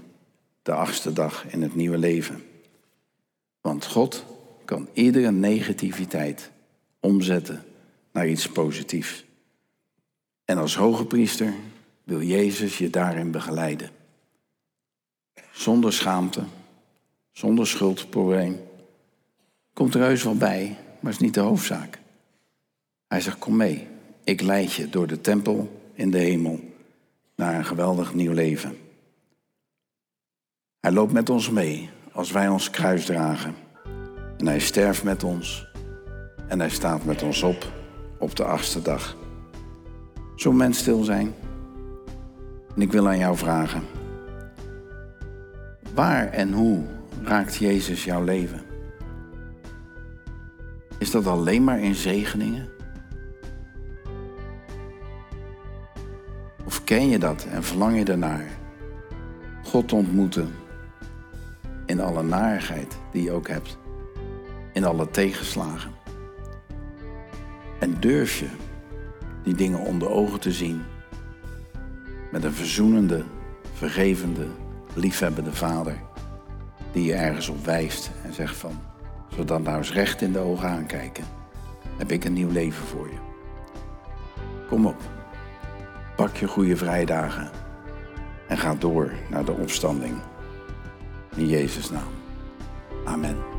de 0.62 0.72
achtste 0.72 1.14
dag 1.14 1.46
in 1.52 1.62
het 1.62 1.76
nieuwe 1.76 1.98
leven. 1.98 2.44
Want 3.62 3.86
God 3.86 4.26
kan 4.66 4.88
iedere 4.94 5.32
negativiteit 5.32 6.52
omzetten 7.00 7.64
naar 8.12 8.28
iets 8.28 8.48
positiefs. 8.48 9.26
En 10.46 10.58
als 10.58 10.76
hoge 10.76 11.06
priester 11.06 11.54
wil 12.10 12.22
Jezus 12.22 12.78
je 12.78 12.90
daarin 12.90 13.32
begeleiden. 13.32 13.90
Zonder 15.52 15.94
schaamte, 15.94 16.44
zonder 17.32 17.68
schuldprobleem. 17.68 18.60
Komt 19.74 19.94
er 19.94 20.02
heus 20.02 20.24
wel 20.24 20.38
bij, 20.38 20.78
maar 21.00 21.12
is 21.12 21.20
niet 21.20 21.34
de 21.34 21.40
hoofdzaak. 21.40 22.00
Hij 23.08 23.22
zegt, 23.22 23.40
kom 23.40 23.56
mee, 23.56 23.88
ik 24.24 24.42
leid 24.42 24.74
je 24.74 24.90
door 24.90 25.08
de 25.08 25.22
tempel 25.22 25.82
in 25.94 26.12
de 26.12 26.18
hemel 26.18 26.60
naar 27.36 27.56
een 27.56 27.66
geweldig 27.66 28.14
nieuw 28.14 28.34
leven. 28.34 28.78
Hij 30.80 30.92
loopt 30.92 31.14
met 31.14 31.30
ons 31.30 31.50
mee 31.50 31.90
als 32.12 32.32
wij 32.32 32.48
ons 32.48 32.70
kruis 32.70 33.06
dragen. 33.06 33.56
En 34.38 34.48
hij 34.48 34.60
sterft 34.60 35.04
met 35.04 35.24
ons 35.24 35.68
en 36.48 36.60
hij 36.60 36.70
staat 36.70 37.06
met 37.06 37.22
ons 37.22 37.44
op 37.44 37.72
op 38.20 38.36
de 38.36 38.44
achtste 38.44 38.82
dag. 38.82 39.18
Zo'n 40.36 40.56
mens 40.56 40.78
stil 40.78 41.04
zijn. 41.04 41.34
En 42.76 42.82
ik 42.82 42.92
wil 42.92 43.08
aan 43.08 43.18
jou 43.18 43.38
vragen. 43.38 43.82
Waar 45.94 46.28
en 46.28 46.54
hoe 46.54 46.84
raakt 47.24 47.56
Jezus 47.56 48.04
jouw 48.04 48.24
leven? 48.24 48.62
Is 50.98 51.12
dat 51.12 51.28
alleen 51.28 51.64
maar 51.64 51.80
in 51.80 51.96
zegeningen? 51.96 52.70
Of 56.66 56.84
ken 56.84 57.10
je 57.10 57.20
dat 57.20 57.46
en 57.46 57.64
verlang 57.64 57.98
je 57.98 58.04
ernaar? 58.06 58.46
God 59.64 59.88
te 59.88 59.96
ontmoeten 59.96 60.54
in 61.86 62.00
alle 62.00 62.24
narigheid 62.24 62.98
die 63.12 63.24
je 63.24 63.32
ook 63.32 63.48
hebt, 63.48 63.78
in 64.74 64.86
alle 64.86 65.10
tegenslagen. 65.10 65.92
En 67.80 68.00
durf 68.00 68.40
je 68.40 68.48
die 69.44 69.56
dingen 69.56 69.80
onder 69.80 70.10
ogen 70.10 70.40
te 70.40 70.52
zien 70.52 70.82
met 72.32 72.44
een 72.44 72.54
verzoenende, 72.54 73.24
vergevende, 73.74 74.48
liefhebbende 74.94 75.54
vader 75.54 75.96
die 76.92 77.04
je 77.04 77.14
ergens 77.14 77.50
op 77.50 77.66
wijst 77.66 78.12
en 78.24 78.34
zegt 78.34 78.56
van, 78.56 78.80
zodat 79.36 79.64
nou 79.64 79.78
eens 79.78 79.94
recht 79.94 80.22
in 80.22 80.32
de 80.32 80.40
ogen 80.40 80.70
aankijken, 80.70 81.24
heb 81.98 82.12
ik 82.12 82.26
een 82.26 82.34
nieuw 82.34 82.52
leven 82.52 82.86
voor 82.86 83.08
je. 83.08 83.18
Kom 84.68 84.86
op, 84.86 85.02
pak 86.16 86.36
je 86.36 86.48
goede 86.48 86.78
vrijdagen 86.78 87.50
en 88.48 88.58
ga 88.58 88.76
door 88.76 89.12
naar 89.30 89.46
de 89.46 89.52
opstanding. 89.52 90.16
In 91.36 91.48
Jezus' 91.48 91.90
naam. 91.90 92.14
Amen. 93.06 93.59